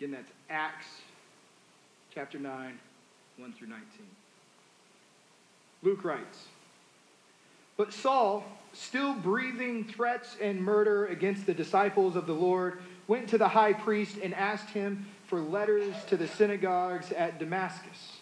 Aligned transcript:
Again, 0.00 0.12
that's 0.12 0.32
Acts 0.48 0.86
chapter 2.14 2.38
9, 2.38 2.78
1 3.36 3.52
through 3.52 3.68
19. 3.68 3.86
Luke 5.82 6.02
writes 6.04 6.46
But 7.76 7.92
Saul, 7.92 8.42
still 8.72 9.12
breathing 9.12 9.84
threats 9.84 10.38
and 10.40 10.58
murder 10.58 11.04
against 11.08 11.44
the 11.44 11.52
disciples 11.52 12.16
of 12.16 12.26
the 12.26 12.32
Lord, 12.32 12.80
went 13.08 13.28
to 13.28 13.36
the 13.36 13.48
high 13.48 13.74
priest 13.74 14.16
and 14.22 14.32
asked 14.32 14.70
him 14.70 15.04
for 15.26 15.38
letters 15.38 15.94
to 16.06 16.16
the 16.16 16.28
synagogues 16.28 17.12
at 17.12 17.38
Damascus, 17.38 18.16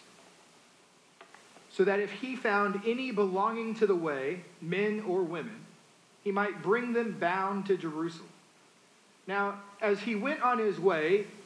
so 1.71 1.85
that 1.85 2.01
if 2.01 2.11
he 2.11 2.35
found 2.35 2.81
any 2.85 3.11
belonging 3.11 3.73
to 3.75 3.87
the 3.87 3.95
way, 3.95 4.41
men 4.59 5.01
or 5.07 5.21
women, 5.21 5.61
he 6.25 6.33
might 6.33 6.61
bring 6.61 6.91
them 6.91 7.15
bound 7.17 7.67
to 7.67 7.77
Jerusalem. 7.77 8.27
Now, 9.27 9.61
as 9.81 10.01
he 10.01 10.15
went 10.15 10.41
on 10.41 10.57
his 10.57 10.77
way, 10.77 11.27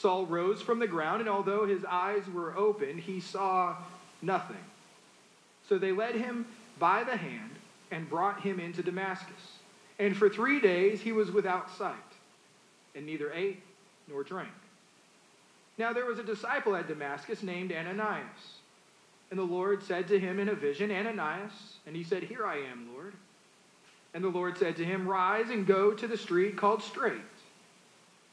Saul 0.00 0.24
rose 0.24 0.62
from 0.62 0.78
the 0.78 0.86
ground, 0.86 1.20
and 1.20 1.28
although 1.28 1.66
his 1.66 1.84
eyes 1.84 2.22
were 2.32 2.56
open, 2.56 2.96
he 2.96 3.20
saw 3.20 3.76
nothing. 4.22 4.56
So 5.68 5.76
they 5.76 5.92
led 5.92 6.14
him 6.14 6.46
by 6.78 7.04
the 7.04 7.16
hand 7.16 7.50
and 7.90 8.08
brought 8.08 8.40
him 8.40 8.58
into 8.60 8.82
Damascus. 8.82 9.58
And 9.98 10.16
for 10.16 10.30
three 10.30 10.58
days 10.58 11.02
he 11.02 11.12
was 11.12 11.30
without 11.30 11.70
sight, 11.76 11.94
and 12.94 13.04
neither 13.04 13.30
ate 13.32 13.62
nor 14.08 14.24
drank. 14.24 14.48
Now 15.76 15.92
there 15.92 16.06
was 16.06 16.18
a 16.18 16.24
disciple 16.24 16.74
at 16.74 16.88
Damascus 16.88 17.42
named 17.42 17.70
Ananias. 17.70 18.54
And 19.30 19.38
the 19.38 19.44
Lord 19.44 19.82
said 19.82 20.08
to 20.08 20.18
him 20.18 20.40
in 20.40 20.48
a 20.48 20.54
vision, 20.54 20.90
Ananias. 20.90 21.52
And 21.86 21.94
he 21.94 22.02
said, 22.02 22.22
Here 22.22 22.44
I 22.44 22.56
am, 22.56 22.88
Lord. 22.94 23.12
And 24.12 24.24
the 24.24 24.28
Lord 24.28 24.58
said 24.58 24.76
to 24.76 24.84
him, 24.84 25.06
Rise 25.06 25.50
and 25.50 25.66
go 25.66 25.92
to 25.92 26.08
the 26.08 26.16
street 26.16 26.56
called 26.56 26.82
Straight 26.82 27.20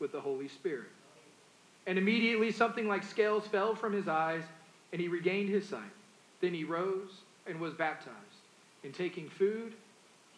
with 0.00 0.12
the 0.12 0.20
Holy 0.20 0.48
Spirit. 0.48 0.88
And 1.86 1.98
immediately 1.98 2.52
something 2.52 2.86
like 2.86 3.02
scales 3.02 3.46
fell 3.46 3.74
from 3.74 3.92
his 3.92 4.08
eyes, 4.08 4.42
and 4.92 5.00
he 5.00 5.08
regained 5.08 5.48
his 5.48 5.68
sight. 5.68 5.80
Then 6.40 6.54
he 6.54 6.64
rose 6.64 7.10
and 7.46 7.58
was 7.60 7.74
baptized. 7.74 8.14
In 8.84 8.92
taking 8.92 9.28
food, 9.28 9.74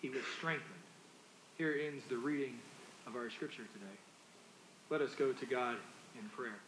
he 0.01 0.09
was 0.09 0.23
strengthened. 0.39 0.71
Here 1.59 1.77
ends 1.87 2.05
the 2.09 2.17
reading 2.17 2.59
of 3.07 3.17
our 3.17 3.29
scripture 3.31 3.65
today. 3.75 3.99
Let 4.89 5.03
us 5.03 5.15
go 5.15 5.33
to 5.33 5.47
God 5.47 5.77
in 6.19 6.29
prayer. 6.31 6.59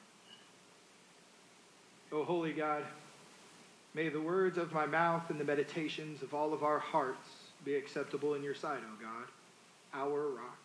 O 2.12 2.25
holy 2.25 2.52
God, 2.52 2.84
may 3.94 4.10
the 4.10 4.20
words 4.20 4.58
of 4.58 4.72
my 4.72 4.84
mouth 4.84 5.31
and 5.31 5.41
the 5.41 5.44
meditations 5.44 6.22
of 6.22 6.34
all 6.34 6.52
of 6.52 6.62
our 6.62 6.78
hearts 6.78 7.28
be 7.64 7.75
acceptable 7.75 8.34
in 8.34 8.42
your 8.42 8.54
sight, 8.54 8.81
O 8.81 9.02
God, 9.02 9.28
our 9.94 10.28
rock 10.28 10.58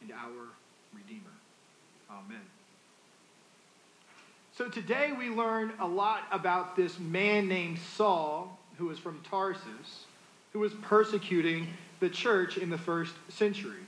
and 0.00 0.12
our 0.12 0.48
redeemer. 0.94 1.33
Amen. 2.14 2.40
So 4.56 4.68
today 4.68 5.10
we 5.18 5.30
learn 5.30 5.72
a 5.80 5.86
lot 5.86 6.22
about 6.30 6.76
this 6.76 7.00
man 7.00 7.48
named 7.48 7.78
Saul, 7.96 8.56
who 8.78 8.86
was 8.86 9.00
from 9.00 9.20
Tarsus, 9.28 10.04
who 10.52 10.60
was 10.60 10.72
persecuting 10.74 11.66
the 11.98 12.08
church 12.08 12.56
in 12.56 12.70
the 12.70 12.78
first 12.78 13.14
century. 13.28 13.80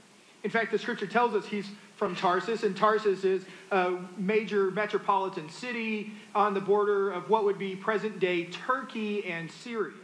In 0.42 0.50
fact, 0.50 0.72
the 0.72 0.78
scripture 0.78 1.06
tells 1.06 1.34
us 1.34 1.46
he's 1.46 1.68
from 1.94 2.16
Tarsus, 2.16 2.64
and 2.64 2.76
Tarsus 2.76 3.24
is 3.24 3.44
a 3.70 3.96
major 4.16 4.72
metropolitan 4.72 5.48
city 5.48 6.12
on 6.34 6.52
the 6.52 6.60
border 6.60 7.12
of 7.12 7.30
what 7.30 7.44
would 7.44 7.58
be 7.58 7.76
present 7.76 8.18
day 8.18 8.46
Turkey 8.46 9.24
and 9.24 9.50
Syria. 9.50 9.94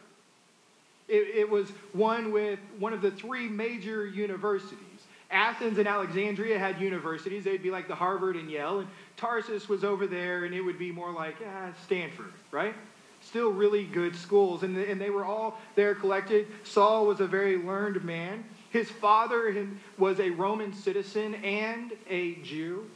It, 1.09 1.37
it 1.37 1.51
was 1.51 1.71
one 1.93 2.31
with 2.31 2.61
one 2.79 2.93
of 2.93 3.03
the 3.03 3.11
three 3.11 3.49
major 3.49 4.07
universities 4.07 4.92
Athens 5.33 5.79
and 5.79 5.89
Alexandria 5.89 6.59
had 6.59 6.81
universities. 6.81 7.45
They'd 7.45 7.63
be 7.63 7.71
like 7.71 7.89
the 7.89 7.95
Harvard 7.95 8.37
and 8.37 8.51
Yale. 8.51 8.81
And 8.81 8.89
Tarsus 9.17 9.69
was 9.69 9.83
over 9.83 10.07
there, 10.07 10.45
and 10.45 10.55
it 10.55 10.61
would 10.61 10.79
be 10.79 10.93
more 10.93 11.11
like 11.11 11.37
ah, 11.47 11.71
Stanford, 11.85 12.33
right? 12.51 12.75
Still 13.23 13.51
really 13.51 13.85
good 13.85 14.15
schools. 14.15 14.63
And, 14.63 14.77
and 14.77 15.01
they 15.01 15.11
were 15.11 15.25
all 15.25 15.59
there 15.75 15.95
collected. 15.95 16.47
Saul 16.65 17.07
was 17.07 17.21
a 17.21 17.27
very 17.27 17.57
learned 17.57 18.05
man. 18.05 18.45
His 18.71 18.91
father 18.91 19.67
was 19.99 20.21
a 20.21 20.31
Roman 20.31 20.73
citizen 20.73 21.35
and 21.37 21.93
a 22.09 22.35
Jew, 22.37 22.89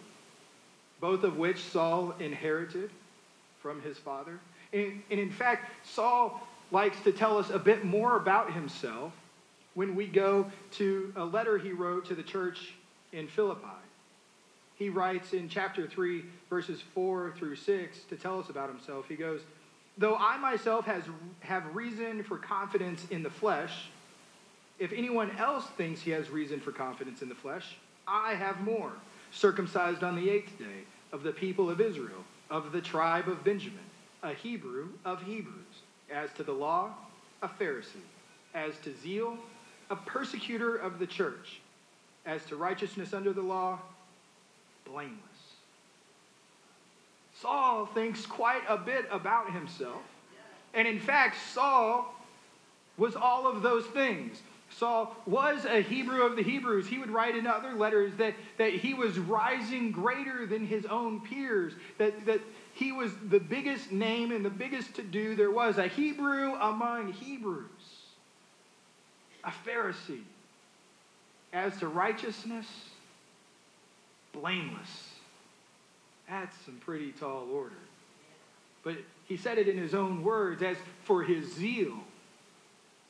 both 1.00 1.22
of 1.24 1.36
which 1.36 1.60
Saul 1.60 2.14
inherited 2.18 2.90
from 3.60 3.82
his 3.82 3.98
father. 3.98 4.38
And, 4.72 5.02
and 5.10 5.20
in 5.20 5.30
fact, 5.30 5.70
Saul 5.86 6.46
likes 6.70 7.00
to 7.04 7.12
tell 7.12 7.38
us 7.38 7.50
a 7.50 7.58
bit 7.58 7.84
more 7.84 8.16
about 8.16 8.52
himself 8.52 9.12
when 9.76 9.94
we 9.94 10.06
go 10.06 10.50
to 10.72 11.12
a 11.16 11.24
letter 11.24 11.58
he 11.58 11.70
wrote 11.70 12.06
to 12.06 12.14
the 12.14 12.22
church 12.22 12.74
in 13.12 13.28
Philippi. 13.28 13.66
He 14.74 14.88
writes 14.88 15.32
in 15.32 15.48
chapter 15.48 15.86
3, 15.86 16.24
verses 16.50 16.82
4 16.94 17.34
through 17.36 17.56
6, 17.56 17.98
to 18.08 18.16
tell 18.16 18.40
us 18.40 18.48
about 18.48 18.68
himself. 18.68 19.06
He 19.06 19.14
goes, 19.14 19.42
Though 19.98 20.16
I 20.16 20.38
myself 20.38 20.86
has, 20.86 21.04
have 21.40 21.76
reason 21.76 22.22
for 22.24 22.38
confidence 22.38 23.06
in 23.10 23.22
the 23.22 23.30
flesh, 23.30 23.90
if 24.78 24.92
anyone 24.92 25.30
else 25.36 25.66
thinks 25.76 26.00
he 26.00 26.10
has 26.10 26.30
reason 26.30 26.58
for 26.58 26.72
confidence 26.72 27.22
in 27.22 27.28
the 27.28 27.34
flesh, 27.34 27.76
I 28.08 28.34
have 28.34 28.60
more. 28.60 28.92
Circumcised 29.30 30.02
on 30.02 30.16
the 30.16 30.30
eighth 30.30 30.58
day, 30.58 30.84
of 31.12 31.22
the 31.22 31.32
people 31.32 31.68
of 31.68 31.80
Israel, 31.80 32.24
of 32.50 32.72
the 32.72 32.80
tribe 32.80 33.28
of 33.28 33.44
Benjamin, 33.44 33.78
a 34.22 34.32
Hebrew 34.32 34.88
of 35.04 35.22
Hebrews. 35.22 35.82
As 36.10 36.32
to 36.34 36.42
the 36.42 36.52
law, 36.52 36.94
a 37.42 37.48
Pharisee. 37.48 38.04
As 38.54 38.74
to 38.84 38.94
zeal, 38.96 39.36
a 39.90 39.96
persecutor 39.96 40.76
of 40.76 40.98
the 40.98 41.06
church. 41.06 41.60
As 42.24 42.44
to 42.46 42.56
righteousness 42.56 43.12
under 43.14 43.32
the 43.32 43.42
law, 43.42 43.78
blameless. 44.84 45.20
Saul 47.40 47.86
thinks 47.86 48.26
quite 48.26 48.62
a 48.68 48.76
bit 48.76 49.06
about 49.12 49.52
himself. 49.52 50.02
And 50.74 50.88
in 50.88 50.98
fact, 50.98 51.36
Saul 51.52 52.14
was 52.96 53.14
all 53.14 53.46
of 53.46 53.62
those 53.62 53.84
things. 53.86 54.40
Saul 54.70 55.16
was 55.26 55.64
a 55.64 55.80
Hebrew 55.80 56.22
of 56.26 56.36
the 56.36 56.42
Hebrews. 56.42 56.88
He 56.88 56.98
would 56.98 57.10
write 57.10 57.36
in 57.36 57.46
other 57.46 57.74
letters 57.74 58.12
that, 58.18 58.34
that 58.58 58.72
he 58.72 58.94
was 58.94 59.18
rising 59.18 59.92
greater 59.92 60.46
than 60.46 60.66
his 60.66 60.84
own 60.86 61.20
peers, 61.20 61.74
that, 61.98 62.26
that 62.26 62.40
he 62.74 62.92
was 62.92 63.12
the 63.30 63.38
biggest 63.40 63.92
name 63.92 64.32
and 64.32 64.44
the 64.44 64.50
biggest 64.50 64.94
to 64.96 65.02
do 65.02 65.36
there 65.36 65.50
was, 65.50 65.78
a 65.78 65.86
Hebrew 65.86 66.54
among 66.54 67.12
Hebrews 67.12 67.70
a 69.46 69.52
Pharisee. 69.66 70.24
As 71.52 71.78
to 71.78 71.88
righteousness, 71.88 72.66
blameless. 74.32 75.12
That's 76.28 76.54
some 76.66 76.76
pretty 76.84 77.12
tall 77.12 77.46
order. 77.52 77.76
but 78.82 78.96
he 79.24 79.36
said 79.36 79.58
it 79.58 79.68
in 79.68 79.78
his 79.78 79.94
own 79.94 80.22
words 80.22 80.62
as 80.62 80.76
for 81.04 81.22
his 81.22 81.52
zeal, 81.54 81.96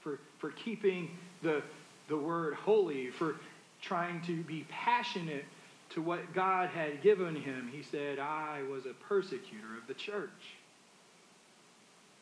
for, 0.01 0.19
for 0.39 0.51
keeping 0.53 1.11
the, 1.43 1.63
the 2.09 2.17
word 2.17 2.55
holy, 2.55 3.11
for 3.11 3.37
trying 3.83 4.23
to 4.23 4.43
be 4.45 4.65
passionate 4.71 5.45
to 5.91 6.01
what 6.01 6.33
God 6.35 6.71
had 6.71 7.03
given 7.03 7.37
him. 7.37 7.71
He 7.73 7.83
said, 7.83 8.19
I 8.19 8.63
was 8.71 8.87
a 8.87 8.95
persecutor 8.95 9.77
of 9.81 9.87
the 9.87 9.95
church. 9.95 10.31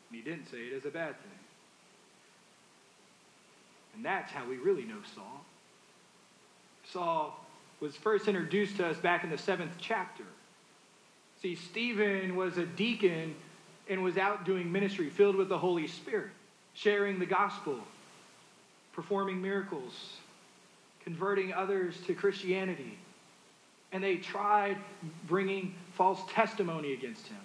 And 0.09 0.17
he 0.17 0.21
didn't 0.21 0.47
say 0.51 0.57
it 0.57 0.73
as 0.75 0.85
a 0.85 0.91
bad 0.91 1.15
thing. 1.21 1.39
And 3.95 4.03
that's 4.03 4.31
how 4.31 4.47
we 4.47 4.57
really 4.57 4.83
know 4.83 4.99
Saul. 5.15 5.45
Saul 6.91 7.45
was 7.79 7.95
first 7.95 8.27
introduced 8.27 8.77
to 8.77 8.87
us 8.87 8.97
back 8.97 9.23
in 9.23 9.29
the 9.29 9.37
seventh 9.37 9.73
chapter. 9.79 10.23
See, 11.41 11.55
Stephen 11.55 12.35
was 12.35 12.57
a 12.57 12.65
deacon 12.65 13.35
and 13.89 14.03
was 14.03 14.17
out 14.17 14.45
doing 14.45 14.71
ministry 14.71 15.09
filled 15.09 15.35
with 15.35 15.49
the 15.49 15.57
Holy 15.57 15.87
Spirit, 15.87 16.31
sharing 16.73 17.19
the 17.19 17.25
gospel, 17.25 17.77
performing 18.93 19.41
miracles, 19.41 20.17
converting 21.03 21.53
others 21.53 21.95
to 22.07 22.13
Christianity. 22.13 22.97
And 23.91 24.03
they 24.03 24.17
tried 24.17 24.77
bringing 25.27 25.75
false 25.93 26.19
testimony 26.29 26.93
against 26.93 27.27
him. 27.27 27.37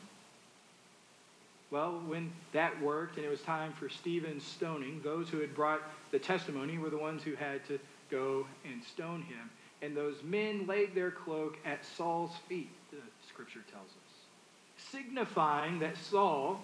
Well, 1.71 2.03
when 2.07 2.33
that 2.53 2.81
worked 2.83 3.17
and 3.17 3.25
it 3.25 3.29
was 3.29 3.43
time 3.43 3.73
for 3.73 3.89
Stephen's 3.89 4.43
stoning, 4.43 5.01
those 5.05 5.29
who 5.29 5.39
had 5.39 5.55
brought 5.55 5.81
the 6.11 6.19
testimony 6.19 6.79
were 6.79 6.91
the 6.91 6.99
ones 6.99 7.23
who 7.23 7.37
had 7.37 7.65
to 7.69 7.79
go 8.11 8.47
and 8.65 8.83
stone 8.83 9.23
him. 9.23 9.51
And 9.83 9.97
those 9.97 10.17
men 10.25 10.67
laid 10.67 10.95
their 10.95 11.13
cloak 11.13 11.59
at 11.65 11.85
Saul's 11.85 12.33
feet, 12.49 12.71
the 12.91 12.99
scripture 13.29 13.61
tells 13.71 13.87
us, 13.87 14.91
signifying 14.91 15.79
that 15.79 15.97
Saul 15.97 16.61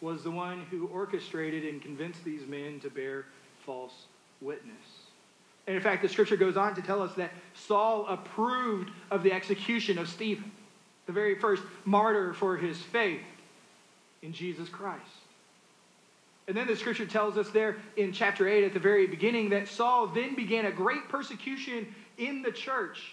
was 0.00 0.22
the 0.22 0.30
one 0.30 0.62
who 0.70 0.86
orchestrated 0.86 1.64
and 1.64 1.82
convinced 1.82 2.24
these 2.24 2.46
men 2.46 2.78
to 2.80 2.90
bear 2.90 3.26
false 3.66 4.06
witness. 4.40 4.74
And 5.66 5.74
in 5.74 5.82
fact, 5.82 6.02
the 6.02 6.08
scripture 6.08 6.36
goes 6.36 6.56
on 6.56 6.74
to 6.76 6.82
tell 6.82 7.02
us 7.02 7.14
that 7.14 7.32
Saul 7.54 8.06
approved 8.06 8.90
of 9.10 9.22
the 9.22 9.32
execution 9.32 9.98
of 9.98 10.08
Stephen, 10.08 10.52
the 11.06 11.12
very 11.12 11.34
first 11.38 11.62
martyr 11.84 12.34
for 12.34 12.56
his 12.56 12.80
faith 12.80 13.20
in 14.24 14.32
Jesus 14.32 14.68
Christ. 14.68 15.02
And 16.48 16.56
then 16.56 16.66
the 16.66 16.76
scripture 16.76 17.06
tells 17.06 17.38
us 17.38 17.50
there 17.50 17.76
in 17.96 18.12
chapter 18.12 18.48
8 18.48 18.64
at 18.64 18.74
the 18.74 18.80
very 18.80 19.06
beginning 19.06 19.50
that 19.50 19.68
Saul 19.68 20.08
then 20.08 20.34
began 20.34 20.66
a 20.66 20.72
great 20.72 21.08
persecution 21.08 21.94
in 22.18 22.42
the 22.42 22.50
church. 22.50 23.12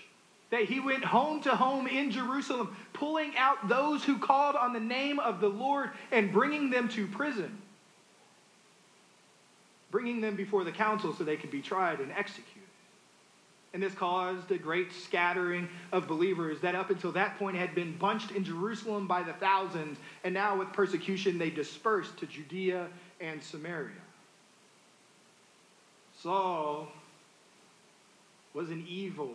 That 0.49 0.65
he 0.65 0.81
went 0.81 1.05
home 1.05 1.41
to 1.43 1.55
home 1.55 1.87
in 1.87 2.11
Jerusalem, 2.11 2.75
pulling 2.91 3.37
out 3.37 3.69
those 3.69 4.03
who 4.03 4.17
called 4.17 4.57
on 4.57 4.73
the 4.73 4.81
name 4.81 5.17
of 5.19 5.39
the 5.39 5.47
Lord 5.47 5.91
and 6.11 6.33
bringing 6.33 6.69
them 6.69 6.89
to 6.89 7.07
prison, 7.07 7.57
bringing 9.91 10.19
them 10.19 10.35
before 10.35 10.65
the 10.65 10.71
council 10.73 11.13
so 11.13 11.23
they 11.23 11.37
could 11.37 11.51
be 11.51 11.61
tried 11.61 12.01
and 12.01 12.11
executed. 12.11 12.50
And 13.73 13.81
this 13.81 13.93
caused 13.93 14.51
a 14.51 14.57
great 14.57 14.91
scattering 14.91 15.69
of 15.93 16.07
believers 16.07 16.59
that 16.61 16.75
up 16.75 16.89
until 16.89 17.13
that 17.13 17.39
point 17.39 17.55
had 17.55 17.73
been 17.73 17.95
bunched 17.97 18.31
in 18.31 18.43
Jerusalem 18.43 19.07
by 19.07 19.23
the 19.23 19.33
thousands. 19.33 19.97
And 20.23 20.33
now, 20.33 20.57
with 20.57 20.73
persecution, 20.73 21.37
they 21.37 21.49
dispersed 21.49 22.17
to 22.17 22.25
Judea 22.25 22.87
and 23.21 23.41
Samaria. 23.41 23.91
Saul 26.21 26.89
was 28.53 28.69
an 28.69 28.85
evil, 28.87 29.33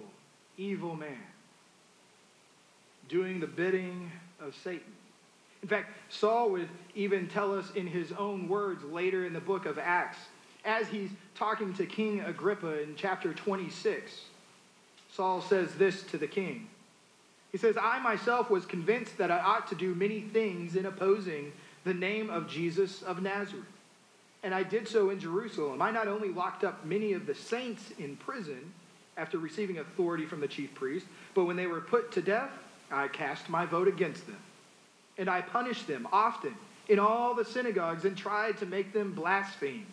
evil 0.58 0.94
man, 0.94 1.16
doing 3.08 3.40
the 3.40 3.46
bidding 3.46 4.10
of 4.40 4.54
Satan. 4.62 4.92
In 5.62 5.68
fact, 5.68 5.90
Saul 6.10 6.50
would 6.50 6.68
even 6.94 7.26
tell 7.26 7.58
us 7.58 7.72
in 7.74 7.86
his 7.86 8.12
own 8.12 8.48
words 8.48 8.84
later 8.84 9.26
in 9.26 9.32
the 9.32 9.40
book 9.40 9.64
of 9.64 9.78
Acts 9.78 10.18
as 10.64 10.86
he's 10.88 11.10
talking 11.36 11.74
to 11.74 11.86
King 11.86 12.20
Agrippa 12.20 12.82
in 12.82 12.94
chapter 12.96 13.34
26, 13.34 14.20
Saul 15.12 15.40
says 15.42 15.74
this 15.74 16.02
to 16.04 16.18
the 16.18 16.26
king. 16.26 16.68
He 17.52 17.58
says, 17.58 17.76
I 17.80 17.98
myself 18.00 18.50
was 18.50 18.66
convinced 18.66 19.18
that 19.18 19.30
I 19.30 19.38
ought 19.38 19.68
to 19.68 19.74
do 19.74 19.94
many 19.94 20.20
things 20.20 20.76
in 20.76 20.86
opposing 20.86 21.52
the 21.84 21.94
name 21.94 22.30
of 22.30 22.48
Jesus 22.48 23.02
of 23.02 23.22
Nazareth. 23.22 23.64
And 24.42 24.54
I 24.54 24.62
did 24.62 24.88
so 24.88 25.10
in 25.10 25.20
Jerusalem. 25.20 25.80
I 25.80 25.90
not 25.90 26.08
only 26.08 26.28
locked 26.28 26.64
up 26.64 26.84
many 26.84 27.12
of 27.12 27.26
the 27.26 27.34
saints 27.34 27.92
in 27.98 28.16
prison 28.16 28.72
after 29.16 29.38
receiving 29.38 29.78
authority 29.78 30.26
from 30.26 30.40
the 30.40 30.48
chief 30.48 30.74
priest, 30.74 31.06
but 31.34 31.44
when 31.44 31.56
they 31.56 31.66
were 31.66 31.80
put 31.80 32.12
to 32.12 32.22
death, 32.22 32.50
I 32.90 33.08
cast 33.08 33.48
my 33.48 33.64
vote 33.66 33.88
against 33.88 34.26
them. 34.26 34.38
And 35.18 35.30
I 35.30 35.40
punished 35.40 35.86
them 35.86 36.06
often 36.12 36.54
in 36.88 36.98
all 36.98 37.34
the 37.34 37.44
synagogues 37.44 38.04
and 38.04 38.16
tried 38.16 38.58
to 38.58 38.66
make 38.66 38.92
them 38.92 39.12
blaspheme. 39.12 39.86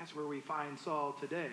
That's 0.00 0.16
where 0.16 0.26
we 0.26 0.40
find 0.40 0.78
Saul 0.78 1.14
today. 1.20 1.50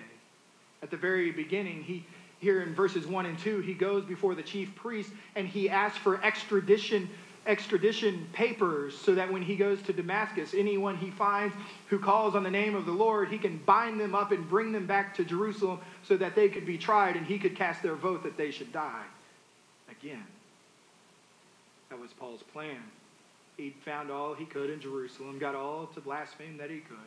At 0.81 0.89
the 0.89 0.97
very 0.97 1.31
beginning, 1.31 1.83
he 1.83 2.05
here 2.39 2.61
in 2.61 2.73
verses 2.73 3.07
1 3.07 3.25
and 3.25 3.38
2, 3.39 3.59
he 3.59 3.73
goes 3.73 4.05
before 4.05 4.35
the 4.35 4.44
chief 4.44 4.73
priest 4.75 5.11
and 5.35 5.47
he 5.47 5.69
asks 5.69 5.97
for 5.97 6.23
extradition 6.23 7.09
extradition 7.45 8.27
papers 8.33 8.97
so 8.97 9.15
that 9.15 9.31
when 9.31 9.41
he 9.41 9.55
goes 9.55 9.81
to 9.81 9.94
Damascus, 9.94 10.53
anyone 10.53 10.97
he 10.97 11.09
finds 11.09 11.55
who 11.88 11.97
calls 11.97 12.35
on 12.35 12.44
the 12.44 12.51
name 12.51 12.75
of 12.75 12.85
the 12.85 12.91
Lord, 12.91 13.29
he 13.29 13.38
can 13.38 13.57
bind 13.65 13.99
them 13.99 14.13
up 14.13 14.33
and 14.33 14.47
bring 14.49 14.73
them 14.73 14.85
back 14.85 15.15
to 15.15 15.23
Jerusalem 15.23 15.79
so 16.03 16.17
that 16.17 16.35
they 16.35 16.49
could 16.49 16.65
be 16.65 16.77
tried 16.77 17.15
and 17.15 17.25
he 17.25 17.39
could 17.39 17.55
cast 17.55 17.81
their 17.81 17.95
vote 17.95 18.23
that 18.23 18.38
they 18.38 18.51
should 18.51 18.73
die 18.73 19.05
again. 19.89 20.25
That 21.89 21.99
was 21.99 22.11
Paul's 22.11 22.44
plan. 22.44 22.83
He 23.55 23.73
found 23.85 24.11
all 24.11 24.33
he 24.33 24.45
could 24.45 24.69
in 24.69 24.81
Jerusalem, 24.81 25.39
got 25.39 25.55
all 25.55 25.88
to 25.88 26.01
blaspheme 26.01 26.57
that 26.57 26.69
he 26.69 26.79
could. 26.79 26.97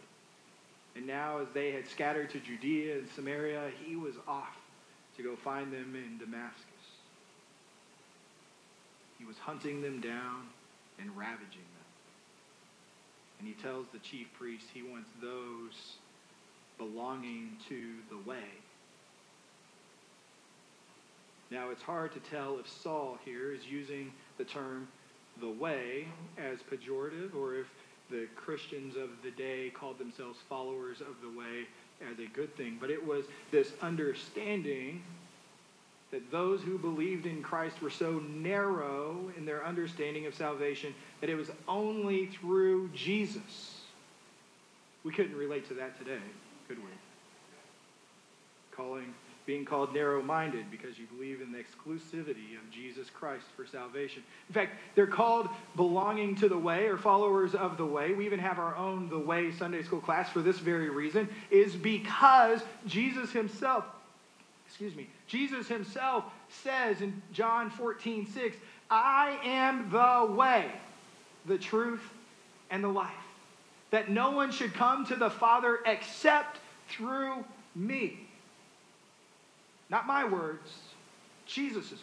And 0.97 1.07
now, 1.07 1.39
as 1.39 1.49
they 1.55 1.71
had 1.71 1.89
scattered 1.89 2.31
to 2.31 2.41
Judea 2.41 2.99
and 2.99 3.09
Samaria, 3.15 3.71
he 3.85 3.97
was 3.97 4.15
off 4.27 4.57
to 5.17 5.23
go 5.23 5.37
find 5.37 5.73
them 5.73 5.95
in 5.95 6.19
Damascus. 6.19 6.65
He 9.19 9.25
was 9.25 9.39
hunting 9.39 9.83
them 9.83 10.01
down 10.01 10.49
and 10.99 11.17
ravaging 11.17 11.47
them. 11.49 11.81
And 13.39 13.49
he 13.49 13.55
tells 13.55 13.87
the 13.93 13.99
chief 13.99 14.27
priest 14.39 14.67
he 14.73 14.83
wants 14.83 15.11
those 15.23 15.97
belonging 16.79 17.57
to 17.69 17.95
the 18.09 18.29
way. 18.29 18.49
Now, 21.51 21.71
it's 21.71 21.83
hard 21.83 22.13
to 22.13 22.21
tell 22.21 22.59
if 22.59 22.69
Saul 22.69 23.19
here 23.25 23.53
is 23.53 23.67
using 23.67 24.13
the 24.39 24.45
term 24.45 24.89
the 25.41 25.51
way 25.51 26.07
as 26.39 26.59
pejorative 26.61 27.35
or 27.35 27.57
if 27.57 27.67
the 28.11 28.27
Christians 28.37 28.97
of 28.97 29.11
the 29.23 29.31
day 29.31 29.71
called 29.71 29.99
themselves 29.99 30.39
followers 30.49 31.01
of 31.01 31.17
the 31.23 31.39
way 31.39 31.67
as 32.11 32.19
a 32.19 32.27
good 32.27 32.55
thing. 32.57 32.79
But 32.81 32.91
it 32.91 33.05
was 33.05 33.25
this 33.51 33.73
understanding 33.83 35.03
that 36.11 36.31
those 36.31 36.61
who 36.63 36.77
believed 36.77 37.27
in 37.27 37.43
Christ 37.43 37.81
were 37.81 37.91
so 37.91 38.21
narrow 38.35 39.31
in 39.37 39.45
their 39.45 39.65
understanding 39.65 40.27
of 40.27 40.35
salvation 40.35 40.95
that 41.21 41.31
it 41.31 41.37
was 41.37 41.51
only 41.69 42.27
through 42.27 42.89
Jesus. 42.89 43.83
We 45.05 45.13
couldn't 45.13 45.37
relate 45.37 45.69
to 45.69 45.75
that 45.75 45.97
today, 45.99 46.19
could 46.69 46.79
we? 46.79 46.91
Calling 48.73 49.15
being 49.47 49.65
called 49.65 49.95
narrow 49.95 50.23
minded 50.23 50.71
because 50.71 50.99
you 50.99 51.07
believe 51.07 51.41
in 51.41 51.51
the 51.53 51.59
exclusivity 51.59 52.57
of 52.57 52.71
Jesus 52.71 53.09
Christ 53.11 53.47
for 53.57 53.67
salvation. 53.67 54.23
In 54.49 54.55
fact, 54.55 54.73
they're 54.95 55.07
called 55.07 55.49
belonging 55.77 56.37
to 56.37 56.49
the 56.49 56.59
way 56.59 56.87
or 56.87 56.97
followers 56.97 57.55
of 57.55 57.77
the 57.77 57.87
way. 57.87 58.13
We 58.13 58.27
even 58.27 58.39
have 58.39 58.59
our 58.59 58.77
own 58.77 59.09
The 59.09 59.19
Way 59.19 59.51
Sunday 59.53 59.83
school 59.83 60.01
class 60.01 60.31
for 60.31 60.41
this 60.41 60.59
very 60.59 60.91
reason, 60.91 61.29
is 61.51 61.75
because 61.75 62.61
Jesus 62.87 63.33
himself, 63.33 63.85
excuse 64.67 64.95
me, 64.95 65.09
Jesus 65.27 65.69
himself 65.69 66.25
says 66.49 67.01
in 67.01 67.21
John 67.33 67.71
14, 67.71 68.27
6, 68.27 68.57
I 68.91 69.39
am 69.45 69.91
the 69.91 70.33
way, 70.33 70.71
the 71.47 71.59
truth, 71.59 72.03
and 72.71 72.85
the 72.85 72.89
life. 72.89 73.11
That 73.91 74.11
no 74.11 74.31
one 74.31 74.53
should 74.53 74.75
come 74.75 75.07
to 75.07 75.17
the 75.17 75.31
Father 75.31 75.81
except 75.87 76.59
through 76.89 77.45
me. 77.75 78.29
Not 79.91 80.07
my 80.07 80.25
words, 80.25 80.71
Jesus' 81.47 81.91
words. 81.91 82.01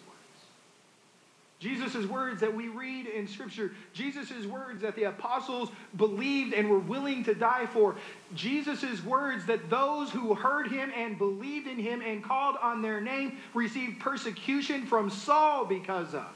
Jesus' 1.60 2.06
words 2.06 2.42
that 2.42 2.54
we 2.54 2.68
read 2.68 3.08
in 3.08 3.28
Scripture, 3.28 3.72
Jesus' 3.92 4.46
words 4.46 4.82
that 4.82 4.96
the 4.96 5.06
apostles 5.06 5.70
believed 5.96 6.54
and 6.54 6.70
were 6.70 6.78
willing 6.78 7.24
to 7.24 7.34
die 7.34 7.66
for, 7.66 7.96
Jesus' 8.36 9.04
words 9.04 9.46
that 9.48 9.70
those 9.70 10.12
who 10.12 10.36
heard 10.36 10.68
him 10.68 10.92
and 10.96 11.18
believed 11.18 11.66
in 11.66 11.80
him 11.80 12.02
and 12.02 12.24
called 12.24 12.58
on 12.62 12.84
their 12.84 13.02
name 13.02 13.38
received 13.56 14.00
persecution 14.00 14.86
from 14.86 15.10
Saul 15.10 15.66
because 15.66 16.14
of. 16.14 16.28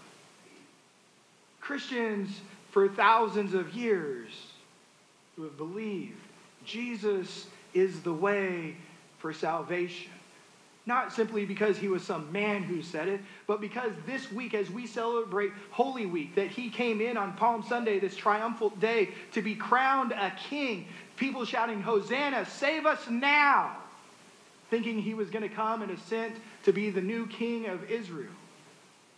Christians 1.60 2.42
for 2.72 2.90
thousands 2.90 3.54
of 3.54 3.76
years 3.76 4.30
who 5.36 5.44
have 5.44 5.58
believed 5.58 6.18
Jesus 6.66 7.46
is 7.76 8.02
the 8.02 8.14
way 8.14 8.76
for 9.20 9.34
salvation. 9.34 10.12
Not 10.92 11.14
simply 11.14 11.46
because 11.46 11.78
he 11.78 11.88
was 11.88 12.04
some 12.04 12.30
man 12.34 12.64
who 12.64 12.82
said 12.82 13.08
it, 13.08 13.22
but 13.48 13.62
because 13.62 13.94
this 14.06 14.30
week, 14.30 14.54
as 14.54 14.70
we 14.70 14.86
celebrate 14.86 15.54
Holy 15.70 16.06
Week, 16.06 16.36
that 16.36 16.48
he 16.48 16.70
came 16.70 17.00
in 17.00 17.16
on 17.16 17.32
Palm 17.38 17.64
Sunday, 17.64 17.98
this 17.98 18.14
triumphal 18.14 18.72
day, 18.72 19.08
to 19.32 19.42
be 19.42 19.56
crowned 19.56 20.12
a 20.12 20.34
king. 20.50 20.90
People 21.16 21.46
shouting, 21.46 21.82
Hosanna, 21.82 22.46
save 22.46 22.86
us 22.86 23.10
now, 23.10 23.78
thinking 24.70 25.02
he 25.02 25.14
was 25.14 25.30
going 25.30 25.48
to 25.48 25.56
come 25.56 25.82
and 25.82 25.92
ascend 25.92 26.36
to 26.66 26.74
be 26.74 26.90
the 26.90 27.02
new 27.02 27.26
king 27.28 27.68
of 27.68 27.90
Israel. 27.90 28.34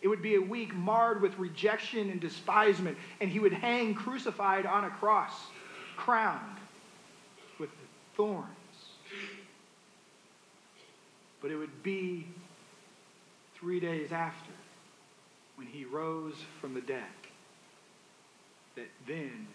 It 0.04 0.10
would 0.10 0.22
be 0.22 0.36
a 0.36 0.42
week 0.42 0.76
marred 0.76 1.24
with 1.24 1.40
rejection 1.40 2.12
and 2.12 2.22
despisement, 2.22 3.00
and 3.20 3.32
he 3.32 3.40
would 3.40 3.54
hang 3.54 3.96
crucified 3.96 4.68
on 4.68 4.84
a 4.84 4.92
cross, 4.92 5.34
crowned 5.98 6.60
with 7.58 7.72
thorns. 8.16 8.63
But 11.44 11.52
it 11.52 11.58
would 11.58 11.84
be 11.84 12.26
three 13.60 13.82
days 13.82 14.14
after, 14.14 14.54
when 15.58 15.68
he 15.68 15.84
rose 15.84 16.36
from 16.62 16.74
the 16.74 16.82
dead, 16.82 17.04
that 18.78 18.88
then 19.06 19.48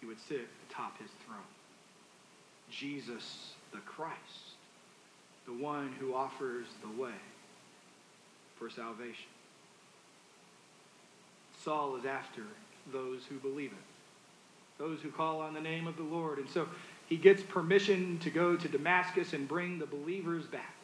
he 0.00 0.06
would 0.06 0.18
sit 0.26 0.48
atop 0.68 0.98
his 0.98 1.10
throne. 1.26 1.38
Jesus 2.70 3.52
the 3.72 3.78
Christ, 3.78 4.56
the 5.46 5.52
one 5.52 5.92
who 6.00 6.14
offers 6.14 6.66
the 6.80 7.00
way 7.00 7.12
for 8.58 8.70
salvation. 8.70 9.28
Saul 11.62 11.96
is 11.96 12.06
after 12.06 12.42
those 12.90 13.20
who 13.28 13.36
believe 13.36 13.72
it, 13.72 14.78
those 14.78 15.00
who 15.02 15.10
call 15.10 15.42
on 15.42 15.52
the 15.52 15.60
name 15.60 15.86
of 15.86 15.98
the 15.98 16.02
Lord. 16.02 16.38
And 16.38 16.48
so 16.48 16.66
he 17.06 17.16
gets 17.16 17.42
permission 17.42 18.18
to 18.20 18.30
go 18.30 18.56
to 18.56 18.68
Damascus 18.68 19.34
and 19.34 19.46
bring 19.46 19.78
the 19.78 19.86
believers 19.86 20.46
back. 20.46 20.77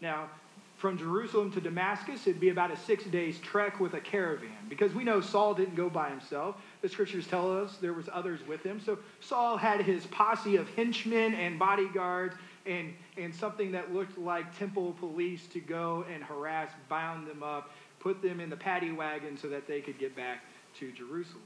Now, 0.00 0.28
from 0.76 0.98
Jerusalem 0.98 1.50
to 1.52 1.60
Damascus, 1.60 2.26
it'd 2.26 2.40
be 2.40 2.50
about 2.50 2.70
a 2.70 2.76
six 2.76 3.04
days 3.04 3.38
trek 3.38 3.80
with 3.80 3.94
a 3.94 4.00
caravan 4.00 4.50
because 4.68 4.92
we 4.92 5.04
know 5.04 5.22
Saul 5.22 5.54
didn't 5.54 5.74
go 5.74 5.88
by 5.88 6.10
himself. 6.10 6.56
The 6.82 6.88
scriptures 6.88 7.26
tell 7.26 7.50
us 7.62 7.78
there 7.80 7.94
was 7.94 8.08
others 8.12 8.40
with 8.46 8.62
him. 8.62 8.80
So 8.84 8.98
Saul 9.20 9.56
had 9.56 9.80
his 9.80 10.06
posse 10.06 10.56
of 10.56 10.68
henchmen 10.70 11.34
and 11.34 11.58
bodyguards 11.58 12.36
and, 12.66 12.92
and 13.16 13.34
something 13.34 13.72
that 13.72 13.94
looked 13.94 14.18
like 14.18 14.58
temple 14.58 14.94
police 15.00 15.46
to 15.54 15.60
go 15.60 16.04
and 16.12 16.22
harass, 16.22 16.70
bound 16.90 17.26
them 17.26 17.42
up, 17.42 17.70
put 18.00 18.20
them 18.20 18.38
in 18.38 18.50
the 18.50 18.56
paddy 18.56 18.92
wagon 18.92 19.38
so 19.38 19.48
that 19.48 19.66
they 19.66 19.80
could 19.80 19.98
get 19.98 20.14
back 20.14 20.44
to 20.78 20.92
Jerusalem. 20.92 21.42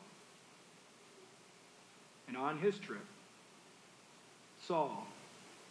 And 2.26 2.36
on 2.36 2.58
his 2.58 2.78
trip, 2.78 3.04
Saul, 4.66 5.06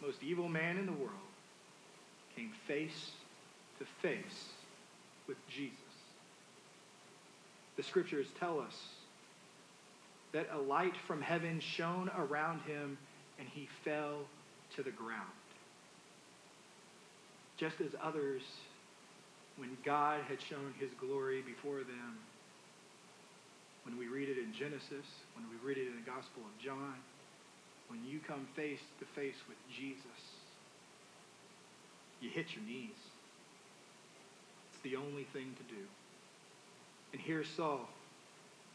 most 0.00 0.22
evil 0.22 0.48
man 0.48 0.78
in 0.78 0.86
the 0.86 0.92
world, 0.92 1.29
came 2.36 2.52
face 2.66 3.10
to 3.78 3.84
face 4.02 4.48
with 5.26 5.36
Jesus. 5.48 5.76
The 7.76 7.82
scriptures 7.82 8.26
tell 8.38 8.60
us 8.60 8.76
that 10.32 10.48
a 10.52 10.58
light 10.58 10.96
from 11.06 11.22
heaven 11.22 11.60
shone 11.60 12.10
around 12.16 12.60
him 12.62 12.98
and 13.38 13.48
he 13.48 13.68
fell 13.84 14.18
to 14.76 14.82
the 14.82 14.90
ground. 14.90 15.26
Just 17.56 17.80
as 17.80 17.90
others 18.02 18.42
when 19.60 19.76
God 19.84 20.20
had 20.26 20.40
shown 20.40 20.72
his 20.80 20.88
glory 20.98 21.42
before 21.42 21.84
them. 21.84 22.16
When 23.84 23.98
we 23.98 24.08
read 24.08 24.28
it 24.28 24.38
in 24.38 24.52
Genesis, 24.52 25.04
when 25.36 25.44
we 25.52 25.56
read 25.60 25.76
it 25.76 25.86
in 25.86 25.96
the 25.96 26.10
Gospel 26.10 26.40
of 26.48 26.54
John, 26.64 26.96
when 27.88 28.00
you 28.08 28.20
come 28.26 28.48
face 28.56 28.80
to 29.00 29.04
face 29.12 29.36
with 29.48 29.58
Jesus, 29.68 30.39
you 32.20 32.30
hit 32.30 32.54
your 32.54 32.64
knees. 32.64 32.90
It's 34.72 34.82
the 34.82 34.96
only 34.96 35.24
thing 35.32 35.54
to 35.56 35.74
do. 35.74 35.82
And 37.12 37.20
here's 37.20 37.48
Saul 37.48 37.88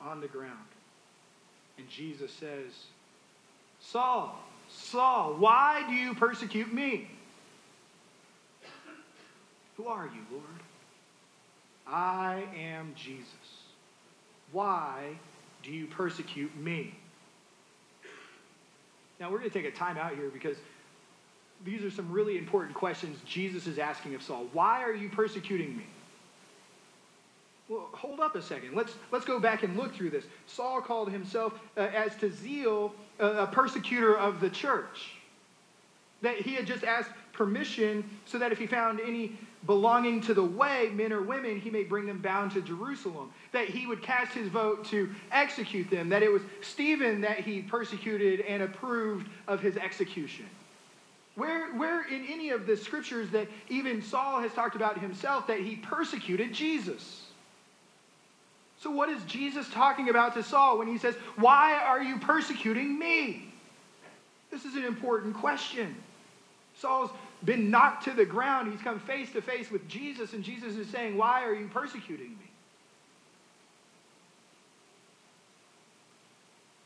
on 0.02 0.22
the 0.22 0.28
ground. 0.28 0.54
And 1.78 1.90
Jesus 1.90 2.32
says, 2.32 2.72
Saul, 3.80 4.38
Saul, 4.70 5.36
why 5.38 5.84
do 5.88 5.94
you 5.94 6.14
persecute 6.14 6.74
me? 6.74 7.10
Who 9.78 9.88
are 9.88 10.06
you, 10.06 10.22
Lord? 10.32 10.46
I 11.88 12.44
am 12.58 12.94
Jesus. 12.96 13.26
Why 14.52 15.18
do 15.64 15.72
you 15.72 15.86
persecute 15.88 16.56
me? 16.58 16.96
Now, 19.20 19.32
we're 19.32 19.40
going 19.40 19.50
to 19.50 19.62
take 19.62 19.72
a 19.72 19.76
time 19.76 19.98
out 19.98 20.16
here 20.16 20.30
because 20.30 20.58
these 21.64 21.84
are 21.84 21.92
some 21.92 22.12
really 22.12 22.38
important 22.38 22.76
questions 22.76 23.18
Jesus 23.26 23.68
is 23.68 23.80
asking 23.80 24.16
of 24.16 24.22
Saul. 24.22 24.48
Why 24.54 24.84
are 24.84 24.94
you 24.94 25.10
persecuting 25.10 25.76
me? 25.76 25.86
Well, 27.68 27.90
hold 27.94 28.20
up 28.20 28.36
a 28.36 28.42
second. 28.42 28.76
Let's, 28.76 28.94
let's 29.12 29.26
go 29.26 29.40
back 29.40 29.64
and 29.64 29.76
look 29.76 29.96
through 29.96 30.12
this. 30.12 30.26
Saul 30.46 30.82
called 30.82 31.10
himself, 31.10 31.54
uh, 31.76 31.82
as 31.82 32.16
to 32.18 32.32
zeal, 32.32 32.94
uh, 33.20 33.34
a 33.34 33.48
persecutor 33.48 34.16
of 34.16 34.40
the 34.40 34.50
church. 34.50 35.14
That 36.22 36.38
he 36.38 36.54
had 36.54 36.68
just 36.68 36.84
asked 36.84 37.10
permission 37.34 38.08
so 38.26 38.38
that 38.38 38.52
if 38.52 38.60
he 38.60 38.68
found 38.68 39.00
any 39.00 39.38
belonging 39.66 40.22
to 40.22 40.36
the 40.36 40.44
way, 40.44 40.92
men 40.94 41.12
or 41.12 41.24
women, 41.24 41.60
he 41.60 41.72
may 41.72 41.84
bring 41.84 42.06
them 42.06 42.20
bound 42.20 42.52
to 42.52 42.62
Jerusalem. 42.62 43.32
That 43.52 43.68
he 43.68 43.88
would 43.88 44.04
cast 44.04 44.34
his 44.34 44.48
vote 44.48 44.86
to 44.86 45.10
execute 45.32 45.90
them. 45.90 46.10
That 46.10 46.22
it 46.22 46.32
was 46.32 46.44
Stephen 46.62 47.22
that 47.22 47.40
he 47.40 47.64
persecuted 47.64 48.42
and 48.42 48.62
approved 48.62 49.28
of 49.48 49.60
his 49.60 49.76
execution. 49.76 50.46
Where, 51.36 51.74
where 51.74 52.08
in 52.08 52.26
any 52.30 52.50
of 52.50 52.66
the 52.66 52.78
scriptures 52.78 53.30
that 53.32 53.48
even 53.70 54.02
Saul 54.02 54.40
has 54.40 54.54
talked 54.54 54.76
about 54.76 55.00
himself 55.00 55.48
that 55.48 55.60
he 55.60 55.76
persecuted 55.76 56.54
Jesus? 56.54 57.24
So, 58.80 58.90
what 58.90 59.10
is 59.10 59.22
Jesus 59.24 59.70
talking 59.70 60.10
about 60.10 60.36
to 60.36 60.44
Saul 60.44 60.78
when 60.78 60.88
he 60.88 60.98
says, 60.98 61.16
Why 61.36 61.74
are 61.76 62.02
you 62.02 62.20
persecuting 62.20 62.98
me? 62.98 63.52
This 64.52 64.64
is 64.64 64.76
an 64.76 64.86
important 64.86 65.36
question. 65.36 65.96
Saul's 66.78 67.10
been 67.44 67.70
knocked 67.70 68.06
to 68.06 68.12
the 68.12 68.26
ground. 68.26 68.72
He's 68.72 68.82
come 68.82 69.00
face 69.00 69.32
to 69.34 69.42
face 69.42 69.70
with 69.72 69.88
Jesus, 69.88 70.34
and 70.34 70.44
Jesus 70.44 70.78
is 70.78 70.88
saying, 70.90 71.18
Why 71.18 71.44
are 71.44 71.54
you 71.54 71.68
persecuting 71.68 72.30
me? 72.30 72.52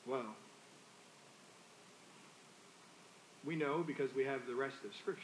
Well, 0.07 0.25
we 3.49 3.55
know 3.55 3.83
because 3.85 4.13
we 4.13 4.23
have 4.23 4.41
the 4.47 4.53
rest 4.53 4.75
of 4.85 4.95
Scripture 5.01 5.23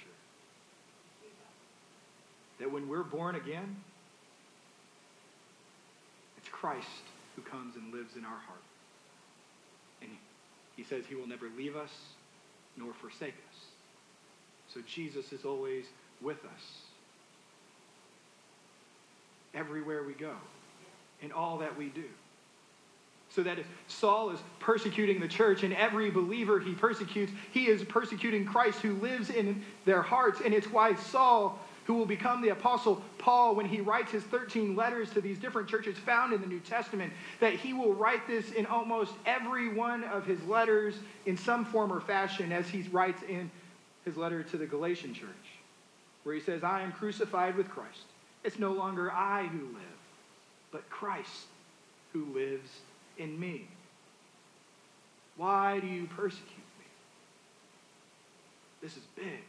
that 2.60 2.72
when 2.72 2.90
we're 2.90 3.04
born 3.04 3.36
again, 3.36 3.76
it's 6.36 6.50
Christ 6.50 6.88
who 7.36 7.44
comes 7.44 7.76
and 7.76 7.94
lives 7.94 8.16
in 8.16 8.26
our 8.26 8.40
heart. 8.48 8.64
And 10.02 10.10
he 10.76 10.84
says 10.84 11.04
he 11.08 11.14
will 11.14 11.28
never 11.28 11.50
leave 11.56 11.76
us 11.76 11.92
nor 12.76 12.94
forsake 12.96 13.36
us. 13.36 13.60
So 14.74 14.80
Jesus 14.88 15.32
is 15.32 15.46
always 15.46 15.86
with 16.20 16.44
us. 16.46 16.64
Everywhere 19.54 20.04
we 20.04 20.14
go, 20.14 20.34
in 21.22 21.32
all 21.32 21.60
that 21.60 21.78
we 21.78 21.90
do. 21.90 22.10
So 23.36 23.44
that 23.44 23.60
if 23.60 23.66
Saul 23.90 24.30
is 24.30 24.40
persecuting 24.62 25.20
the 25.20 25.28
church 25.28 25.64
and 25.64 25.74
every 25.74 26.10
believer 26.10 26.58
he 26.58 26.74
persecutes, 26.74 27.34
he 27.52 27.68
is 27.68 27.84
persecuting 27.84 28.46
Christ 28.46 28.80
who 28.80 28.94
lives 28.94 29.30
in 29.30 29.62
their 29.84 30.02
hearts. 30.02 30.40
And 30.40 30.54
it's 30.54 30.72
why 30.72 30.96
Saul, 30.96 31.60
who 31.84 31.96
will 31.96 32.06
become 32.06 32.42
the 32.42 32.50
apostle 32.50 33.04
Paul 33.18 33.54
when 33.54 33.66
he 33.66 33.82
writes 33.82 34.10
his 34.10 34.24
13 34.24 34.78
letters 34.78 35.10
to 35.12 35.22
these 35.22 35.38
different 35.38 35.68
churches 35.68 35.98
found 35.98 36.32
in 36.32 36.40
the 36.40 36.48
New 36.48 36.62
Testament, 36.62 37.12
that 37.42 37.56
he 37.56 37.74
will 37.74 37.94
write 37.94 38.26
this 38.26 38.52
in 38.52 38.66
almost 38.68 39.12
every 39.26 39.68
one 39.68 40.06
of 40.06 40.26
his 40.26 40.42
letters 40.44 40.96
in 41.26 41.36
some 41.36 41.66
form 41.66 41.92
or 41.92 42.00
fashion 42.00 42.54
as 42.54 42.70
he 42.70 42.84
writes 42.84 43.22
in 43.28 43.52
his 44.06 44.16
letter 44.16 44.44
to 44.44 44.58
the 44.58 44.66
Galatian 44.66 45.14
church, 45.14 45.28
where 46.24 46.36
he 46.36 46.40
says, 46.40 46.64
I 46.64 46.84
am 46.84 46.94
crucified 46.94 47.58
with 47.58 47.68
Christ. 47.68 48.06
It's 48.46 48.60
no 48.60 48.72
longer 48.72 49.12
I 49.12 49.48
who 49.48 49.60
live, 49.60 50.00
but 50.72 50.90
Christ 50.90 51.48
who 52.14 52.24
lives 52.34 52.70
in 53.18 53.40
me. 53.40 53.68
Why 55.38 55.80
do 55.80 55.88
you 55.88 56.08
persecute 56.08 56.50
me? 56.50 56.86
This 58.82 58.96
is 58.98 59.04
big. 59.16 59.44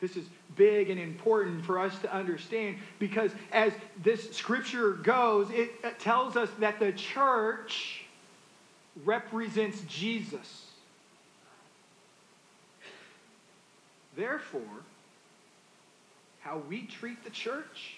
This 0.00 0.16
is 0.16 0.24
big 0.56 0.90
and 0.90 1.00
important 1.00 1.64
for 1.64 1.78
us 1.78 1.96
to 2.00 2.12
understand 2.12 2.76
because 2.98 3.30
as 3.52 3.72
this 4.02 4.32
scripture 4.32 4.92
goes, 4.92 5.48
it 5.50 5.98
tells 6.00 6.36
us 6.36 6.50
that 6.58 6.78
the 6.78 6.92
church 6.92 8.04
represents 9.04 9.80
Jesus. 9.88 10.66
Therefore, 14.16 14.60
how 16.40 16.58
we 16.68 16.82
treat 16.82 17.24
the 17.24 17.30
church 17.30 17.96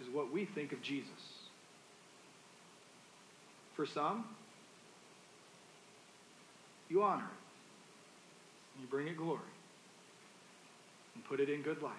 is 0.00 0.08
what 0.08 0.30
we 0.30 0.44
think 0.44 0.72
of 0.72 0.82
Jesus. 0.82 1.37
For 3.78 3.86
some, 3.86 4.24
you 6.88 7.04
honor 7.04 7.22
it, 7.22 8.80
you 8.80 8.88
bring 8.88 9.06
it 9.06 9.16
glory. 9.16 9.38
and 11.14 11.24
put 11.24 11.38
it 11.38 11.48
in 11.48 11.62
good 11.62 11.80
light. 11.80 11.92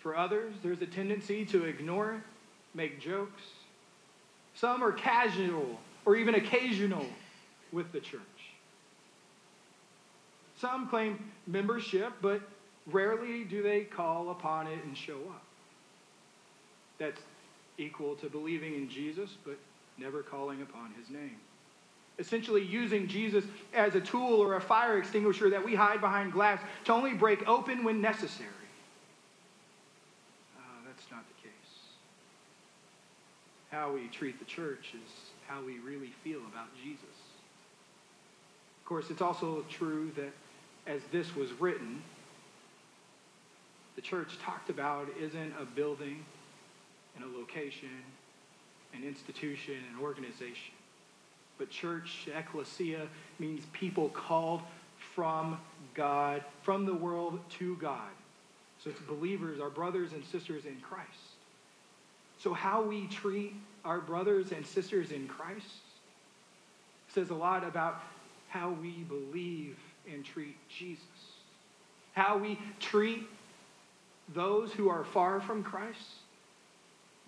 For 0.00 0.16
others, 0.16 0.54
there's 0.62 0.80
a 0.80 0.86
tendency 0.86 1.44
to 1.44 1.64
ignore 1.64 2.14
it, 2.14 2.20
make 2.72 2.98
jokes. 2.98 3.42
Some 4.54 4.82
are 4.82 4.92
casual 4.92 5.78
or 6.06 6.16
even 6.16 6.34
occasional 6.34 7.04
with 7.70 7.92
the 7.92 8.00
church. 8.00 8.22
Some 10.58 10.88
claim 10.88 11.30
membership, 11.46 12.10
but 12.22 12.40
rarely 12.86 13.44
do 13.44 13.62
they 13.62 13.82
call 13.82 14.30
upon 14.30 14.68
it 14.68 14.82
and 14.82 14.96
show 14.96 15.18
up. 15.28 15.44
That's 16.98 17.20
equal 17.76 18.14
to 18.14 18.30
believing 18.30 18.74
in 18.76 18.88
Jesus, 18.88 19.28
but 19.44 19.58
never 19.98 20.22
calling 20.22 20.62
upon 20.62 20.92
his 20.98 21.10
name. 21.10 21.36
Essentially, 22.18 22.62
using 22.62 23.08
Jesus 23.08 23.44
as 23.72 23.94
a 23.94 24.00
tool 24.00 24.40
or 24.40 24.54
a 24.54 24.60
fire 24.60 24.98
extinguisher 24.98 25.50
that 25.50 25.64
we 25.64 25.74
hide 25.74 26.00
behind 26.00 26.32
glass 26.32 26.60
to 26.84 26.92
only 26.92 27.12
break 27.12 27.46
open 27.48 27.82
when 27.82 28.00
necessary. 28.00 28.50
Uh, 30.56 30.60
that's 30.86 31.10
not 31.10 31.24
the 31.26 31.42
case. 31.42 31.52
How 33.70 33.92
we 33.92 34.06
treat 34.08 34.38
the 34.38 34.44
church 34.44 34.92
is 34.94 35.10
how 35.48 35.60
we 35.62 35.78
really 35.80 36.12
feel 36.22 36.38
about 36.38 36.68
Jesus. 36.82 37.02
Of 38.80 38.88
course, 38.88 39.10
it's 39.10 39.22
also 39.22 39.64
true 39.68 40.12
that 40.14 40.32
as 40.86 41.00
this 41.10 41.34
was 41.34 41.50
written, 41.54 42.02
the 43.96 44.02
church 44.02 44.38
talked 44.42 44.70
about 44.70 45.08
isn't 45.20 45.52
a 45.60 45.64
building 45.64 46.24
and 47.16 47.24
a 47.24 47.38
location, 47.38 47.88
an 48.96 49.06
institution, 49.06 49.74
an 49.94 50.02
organization. 50.02 50.74
But 51.58 51.70
church, 51.70 52.28
ecclesia, 52.34 53.06
means 53.38 53.64
people 53.72 54.08
called 54.08 54.62
from 55.14 55.58
God, 55.94 56.42
from 56.62 56.86
the 56.86 56.94
world 56.94 57.38
to 57.58 57.76
God. 57.76 58.10
So 58.82 58.90
it's 58.90 59.00
believers, 59.00 59.60
our 59.60 59.70
brothers 59.70 60.12
and 60.12 60.24
sisters 60.24 60.64
in 60.64 60.76
Christ. 60.80 61.08
So 62.38 62.52
how 62.52 62.82
we 62.82 63.06
treat 63.06 63.54
our 63.84 64.00
brothers 64.00 64.52
and 64.52 64.66
sisters 64.66 65.12
in 65.12 65.28
Christ 65.28 65.66
says 67.08 67.30
a 67.30 67.34
lot 67.34 67.64
about 67.64 68.02
how 68.48 68.70
we 68.82 68.90
believe 68.90 69.76
and 70.12 70.24
treat 70.24 70.56
Jesus. 70.68 71.04
How 72.12 72.36
we 72.36 72.58
treat 72.80 73.26
those 74.34 74.72
who 74.72 74.88
are 74.88 75.04
far 75.04 75.40
from 75.40 75.62
Christ. 75.62 75.98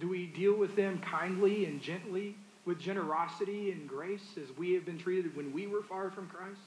Do 0.01 0.09
we 0.09 0.27
deal 0.27 0.55
with 0.55 0.77
them 0.77 0.99
kindly 0.99 1.65
and 1.65 1.81
gently, 1.81 2.37
with 2.65 2.79
generosity 2.79 3.71
and 3.71 3.89
grace, 3.89 4.37
as 4.43 4.57
we 4.57 4.73
have 4.75 4.85
been 4.85 4.99
treated 4.99 5.37
when 5.37 5.53
we 5.53 5.67
were 5.67 5.83
far 5.83 6.11
from 6.11 6.29
Christ? 6.29 6.61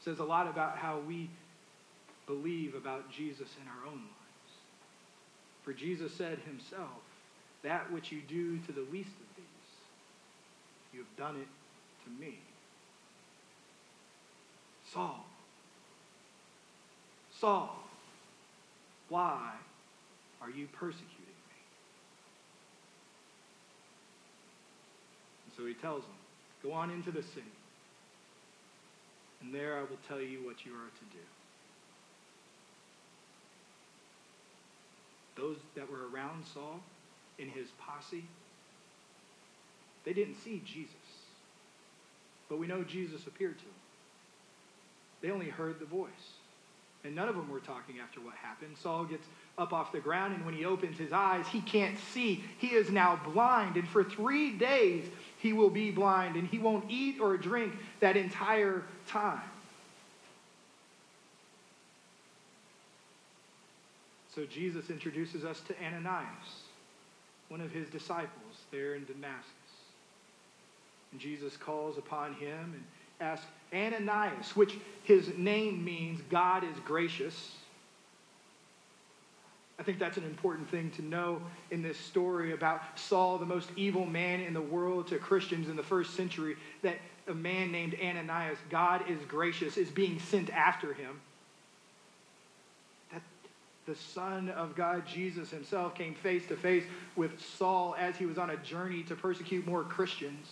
It 0.00 0.04
says 0.04 0.18
a 0.18 0.24
lot 0.24 0.48
about 0.48 0.76
how 0.76 0.98
we 1.06 1.30
believe 2.26 2.74
about 2.74 3.10
Jesus 3.10 3.48
in 3.60 3.68
our 3.68 3.86
own 3.86 3.98
lives. 3.98 4.52
For 5.62 5.72
Jesus 5.72 6.12
said 6.14 6.38
himself, 6.46 6.88
That 7.62 7.92
which 7.92 8.10
you 8.10 8.20
do 8.28 8.58
to 8.58 8.72
the 8.72 8.86
least 8.92 9.10
of 9.10 9.36
these, 9.36 9.44
you 10.92 11.00
have 11.00 11.16
done 11.16 11.36
it 11.40 11.48
to 12.04 12.24
me. 12.24 12.38
Saul, 14.92 15.24
Saul, 17.38 17.76
why 19.08 19.52
are 20.42 20.50
you 20.50 20.66
persecuting 20.72 21.14
me? 21.16 21.60
And 25.46 25.49
so 25.60 25.66
he 25.66 25.74
tells 25.74 26.02
them, 26.02 26.14
Go 26.62 26.72
on 26.72 26.90
into 26.90 27.10
the 27.10 27.22
city, 27.22 27.42
and 29.40 29.54
there 29.54 29.78
I 29.78 29.80
will 29.80 29.98
tell 30.08 30.20
you 30.20 30.38
what 30.44 30.64
you 30.64 30.72
are 30.72 30.90
to 30.90 31.04
do. 31.12 31.24
Those 35.36 35.56
that 35.74 35.90
were 35.90 36.08
around 36.12 36.44
Saul 36.52 36.80
in 37.38 37.48
his 37.48 37.68
posse, 37.78 38.24
they 40.04 40.12
didn't 40.12 40.36
see 40.42 40.62
Jesus. 40.66 40.94
But 42.48 42.58
we 42.58 42.66
know 42.66 42.82
Jesus 42.82 43.26
appeared 43.26 43.58
to 43.58 43.64
them. 43.64 43.74
They 45.22 45.30
only 45.30 45.48
heard 45.48 45.78
the 45.78 45.86
voice. 45.86 46.08
And 47.04 47.14
none 47.14 47.28
of 47.28 47.34
them 47.34 47.48
were 47.48 47.60
talking 47.60 47.96
after 47.98 48.20
what 48.20 48.34
happened. 48.34 48.76
Saul 48.76 49.04
gets 49.04 49.26
up 49.56 49.72
off 49.72 49.92
the 49.92 50.00
ground, 50.00 50.34
and 50.34 50.44
when 50.44 50.54
he 50.54 50.66
opens 50.66 50.98
his 50.98 51.12
eyes, 51.12 51.46
he 51.48 51.62
can't 51.62 51.96
see. 52.12 52.44
He 52.58 52.68
is 52.68 52.90
now 52.90 53.18
blind, 53.32 53.76
and 53.76 53.88
for 53.88 54.04
three 54.04 54.52
days 54.52 55.04
he 55.40 55.52
will 55.52 55.70
be 55.70 55.90
blind, 55.90 56.36
and 56.36 56.46
he 56.46 56.58
won't 56.58 56.84
eat 56.90 57.18
or 57.20 57.36
drink 57.36 57.72
that 58.00 58.16
entire 58.16 58.82
time. 59.06 59.40
So 64.34 64.44
Jesus 64.44 64.90
introduces 64.90 65.44
us 65.44 65.60
to 65.62 65.74
Ananias, 65.84 66.62
one 67.48 67.60
of 67.60 67.72
his 67.72 67.88
disciples 67.88 68.30
there 68.70 68.94
in 68.94 69.04
Damascus. 69.04 69.46
And 71.10 71.20
Jesus 71.20 71.56
calls 71.56 71.98
upon 71.98 72.34
him 72.34 72.74
and 72.74 72.84
asks, 73.20 73.46
Ananias, 73.72 74.54
which 74.54 74.76
his 75.02 75.36
name 75.36 75.84
means 75.84 76.20
God 76.30 76.64
is 76.64 76.78
gracious. 76.84 77.56
I 79.80 79.82
think 79.82 79.98
that's 79.98 80.18
an 80.18 80.24
important 80.24 80.70
thing 80.70 80.90
to 80.96 81.02
know 81.02 81.40
in 81.70 81.80
this 81.80 81.96
story 81.96 82.52
about 82.52 82.82
Saul, 82.96 83.38
the 83.38 83.46
most 83.46 83.70
evil 83.76 84.04
man 84.04 84.40
in 84.40 84.52
the 84.52 84.60
world 84.60 85.08
to 85.08 85.16
Christians 85.16 85.70
in 85.70 85.76
the 85.76 85.82
first 85.82 86.14
century, 86.14 86.56
that 86.82 86.98
a 87.26 87.32
man 87.34 87.72
named 87.72 87.96
Ananias, 87.98 88.58
God 88.68 89.02
is 89.08 89.18
gracious, 89.26 89.78
is 89.78 89.88
being 89.88 90.18
sent 90.18 90.50
after 90.50 90.92
him. 90.92 91.18
That 93.10 93.22
the 93.86 93.94
Son 93.94 94.50
of 94.50 94.76
God, 94.76 95.06
Jesus 95.06 95.50
himself, 95.50 95.94
came 95.94 96.14
face 96.14 96.46
to 96.48 96.56
face 96.56 96.84
with 97.16 97.40
Saul 97.40 97.96
as 97.98 98.16
he 98.16 98.26
was 98.26 98.36
on 98.36 98.50
a 98.50 98.58
journey 98.58 99.02
to 99.04 99.14
persecute 99.14 99.66
more 99.66 99.82
Christians. 99.82 100.46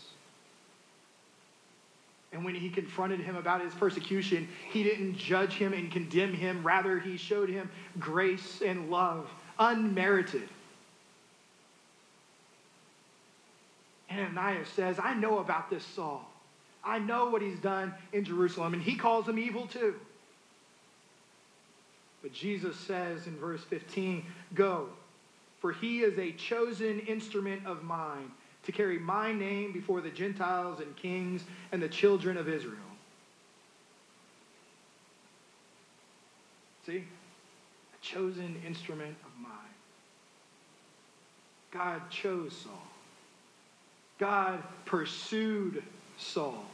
And 2.33 2.45
when 2.45 2.55
he 2.55 2.69
confronted 2.69 3.21
him 3.21 3.37
about 3.37 3.63
his 3.63 3.73
persecution, 3.75 4.49
he 4.71 4.83
didn't 4.83 5.17
judge 5.17 5.55
him 5.55 5.73
and 5.73 5.91
condemn 5.91 6.35
him. 6.35 6.63
Rather, 6.63 6.99
he 6.99 7.17
showed 7.17 7.49
him 7.49 7.71
grace 7.99 8.61
and 8.65 8.91
love, 8.91 9.29
unmerited. 9.59 10.49
Ananias 14.11 14.69
says, 14.69 14.99
I 15.03 15.15
know 15.15 15.39
about 15.39 15.71
this 15.71 15.85
Saul. 15.85 16.31
I 16.85 16.99
know 16.99 17.31
what 17.31 17.43
he's 17.43 17.59
done 17.59 17.95
in 18.13 18.25
Jerusalem, 18.25 18.75
and 18.75 18.83
he 18.83 18.97
calls 18.97 19.29
him 19.29 19.39
evil 19.39 19.67
too. 19.67 19.95
But 22.23 22.33
Jesus 22.33 22.77
says 22.77 23.27
in 23.27 23.37
verse 23.39 23.63
15, 23.65 24.25
Go, 24.55 24.89
for 25.61 25.73
he 25.73 26.01
is 26.01 26.19
a 26.19 26.33
chosen 26.33 27.01
instrument 27.01 27.67
of 27.67 27.83
mine 27.85 28.31
to 28.69 28.73
carry 28.73 28.99
my 28.99 29.33
name 29.33 29.73
before 29.73 30.03
the 30.03 30.11
Gentiles 30.11 30.81
and 30.81 30.95
kings 30.95 31.43
and 31.73 31.81
the 31.81 31.89
children 31.89 32.37
of 32.37 32.51
Israel. 32.51 32.77
See? 36.85 36.99
A 36.99 38.05
chosen 38.05 38.61
instrument 38.67 39.17
of 39.25 39.31
mine. 39.41 39.53
God 41.71 42.11
chose 42.11 42.53
Saul. 42.53 42.83
God 44.19 44.63
pursued 44.85 45.83
Saul 46.19 46.67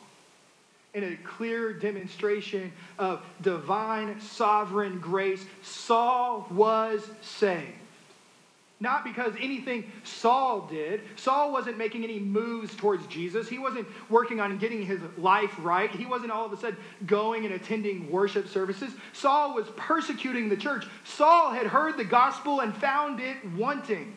in 0.95 1.05
a 1.05 1.17
clear 1.19 1.73
demonstration 1.73 2.73
of 2.99 3.25
divine 3.41 4.21
sovereign 4.21 4.99
grace. 4.99 5.45
Saul 5.63 6.45
was 6.51 7.09
saved. 7.21 7.84
Not 8.81 9.05
because 9.05 9.33
anything 9.41 9.91
Saul 10.03 10.67
did. 10.71 11.03
Saul 11.17 11.53
wasn't 11.53 11.79
making 11.79 12.05
any 12.05 12.19
moves 12.19 12.75
towards 12.75 13.07
Jesus. 13.07 13.49
He 13.49 13.59
wasn't 13.59 13.87
working 14.11 14.41
on 14.41 14.59
getting 14.59 14.85
his 14.85 15.01
life 15.17 15.55
right. 15.59 15.91
He 15.91 16.07
wasn't 16.07 16.33
all 16.33 16.45
of 16.45 16.53
a 16.53 16.57
sudden 16.57 16.77
going 17.07 17.45
and 17.45 17.55
attending 17.55 18.11
worship 18.11 18.49
services. 18.49 18.93
Saul 19.13 19.55
was 19.55 19.67
persecuting 19.77 20.49
the 20.49 20.57
church. 20.57 20.87
Saul 21.05 21.53
had 21.53 21.67
heard 21.67 21.97
the 21.97 22.05
gospel 22.05 22.61
and 22.61 22.75
found 22.77 23.21
it 23.21 23.37
wanting. 23.57 24.15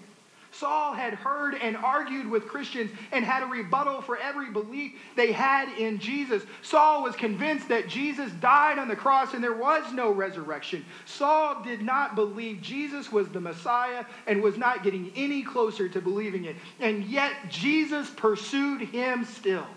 Saul 0.59 0.93
had 0.93 1.13
heard 1.13 1.55
and 1.55 1.77
argued 1.77 2.27
with 2.27 2.47
Christians 2.47 2.91
and 3.11 3.23
had 3.23 3.43
a 3.43 3.45
rebuttal 3.45 4.01
for 4.01 4.17
every 4.17 4.49
belief 4.49 4.93
they 5.15 5.31
had 5.31 5.69
in 5.77 5.99
Jesus. 5.99 6.43
Saul 6.63 7.03
was 7.03 7.15
convinced 7.15 7.69
that 7.69 7.87
Jesus 7.87 8.31
died 8.33 8.79
on 8.79 8.87
the 8.87 8.95
cross 8.95 9.33
and 9.33 9.43
there 9.43 9.53
was 9.53 9.93
no 9.93 10.11
resurrection. 10.11 10.83
Saul 11.05 11.61
did 11.63 11.81
not 11.81 12.15
believe 12.15 12.61
Jesus 12.61 13.11
was 13.11 13.29
the 13.29 13.39
Messiah 13.39 14.05
and 14.25 14.41
was 14.41 14.57
not 14.57 14.83
getting 14.83 15.11
any 15.15 15.43
closer 15.43 15.87
to 15.89 16.01
believing 16.01 16.45
it. 16.45 16.55
And 16.79 17.05
yet 17.05 17.33
Jesus 17.49 18.09
pursued 18.09 18.81
him 18.81 19.25
still. 19.25 19.67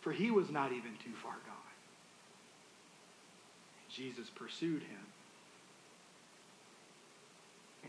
For 0.00 0.10
he 0.10 0.32
was 0.32 0.50
not 0.50 0.72
even 0.72 0.90
too 1.04 1.12
far 1.22 1.32
gone. 1.32 1.52
Jesus 3.88 4.28
pursued 4.34 4.82
him 4.82 5.11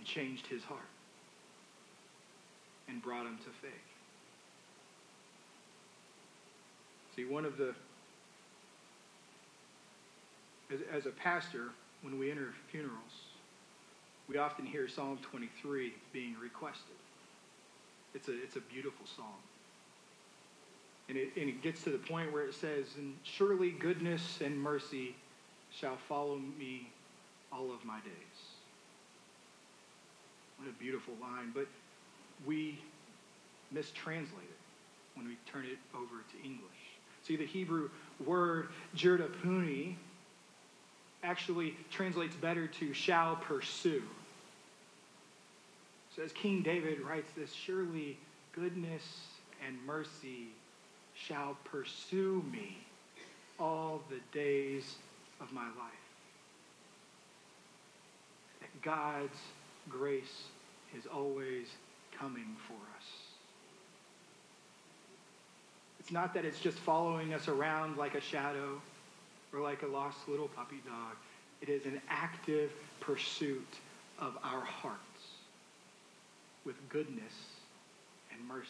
and 0.04 0.08
changed 0.08 0.48
his 0.48 0.64
heart 0.64 0.82
and 2.90 3.02
brought 3.02 3.26
him 3.26 3.38
to 3.38 3.50
faith. 3.62 3.72
See, 7.16 7.24
one 7.24 7.46
of 7.46 7.58
the 7.58 7.74
as, 10.72 10.80
as 10.92 11.06
a 11.06 11.12
pastor, 11.12 11.70
when 12.02 12.18
we 12.20 12.32
enter 12.32 12.54
funerals, 12.70 13.30
we 14.28 14.38
often 14.38 14.66
hear 14.66 14.88
Psalm 14.88 15.20
23 15.22 15.94
being 16.12 16.36
requested. 16.42 16.96
It's 18.14 18.28
a, 18.28 18.34
it's 18.34 18.56
a 18.56 18.62
beautiful 18.62 19.06
song. 19.06 19.38
And 21.10 21.18
it, 21.18 21.30
and 21.36 21.48
it 21.50 21.62
gets 21.62 21.84
to 21.84 21.92
the 21.92 21.98
point 21.98 22.32
where 22.34 22.46
it 22.46 22.54
says, 22.54 22.88
And 22.98 23.16
surely 23.24 23.72
goodness 23.72 24.40
and 24.44 24.58
mercy 24.60 25.16
shall 25.72 25.98
follow 26.10 26.40
me 26.58 26.90
all 27.52 27.72
of 27.72 27.86
my 27.86 28.00
days. 28.00 28.33
What 30.64 30.72
a 30.72 30.80
beautiful 30.80 31.14
line. 31.22 31.52
But 31.54 31.68
we 32.46 32.80
mistranslate 33.76 34.50
it 34.50 34.60
when 35.16 35.28
we 35.28 35.38
turn 35.52 35.66
it 35.66 35.78
over 35.94 36.24
to 36.32 36.38
English. 36.44 36.62
See, 37.28 37.36
the 37.36 37.46
Hebrew 37.46 37.90
word 38.26 38.70
jirtapuni 38.96 39.96
actually 41.22 41.76
translates 41.92 42.36
better 42.36 42.68
to 42.68 42.94
shall 42.94 43.36
pursue. 43.36 44.04
So 46.16 46.22
as 46.24 46.32
King 46.32 46.62
David 46.62 47.02
writes 47.02 47.32
this, 47.36 47.52
surely 47.52 48.18
goodness 48.54 49.04
and 49.66 49.78
mercy 49.86 50.48
shall 51.14 51.58
pursue 51.66 52.44
me 52.52 52.78
all 53.60 54.02
the 54.10 54.20
days 54.38 54.96
of 55.42 55.52
my 55.52 55.66
life. 55.66 56.04
That 58.62 58.82
God's 58.82 59.40
grace 59.90 60.46
is 60.98 61.06
always 61.06 61.68
coming 62.18 62.56
for 62.68 62.74
us. 62.74 63.06
It's 66.00 66.12
not 66.12 66.34
that 66.34 66.46
it's 66.46 66.60
just 66.60 66.78
following 66.80 67.34
us 67.34 67.48
around 67.48 67.98
like 67.98 68.16
a 68.16 68.22
shadow 68.22 68.82
or 69.54 69.62
like 69.62 69.84
a 69.84 69.88
lost 69.88 70.18
little 70.28 70.50
puppy 70.50 70.82
dog. 70.86 71.16
It 71.62 71.70
is 71.70 71.86
an 71.86 72.02
active 72.10 72.72
pursuit 73.00 73.68
of 74.20 74.38
our 74.44 74.62
hearts 74.62 75.00
with 76.66 76.76
goodness 76.90 77.34
and 78.32 78.48
mercy. 78.48 78.68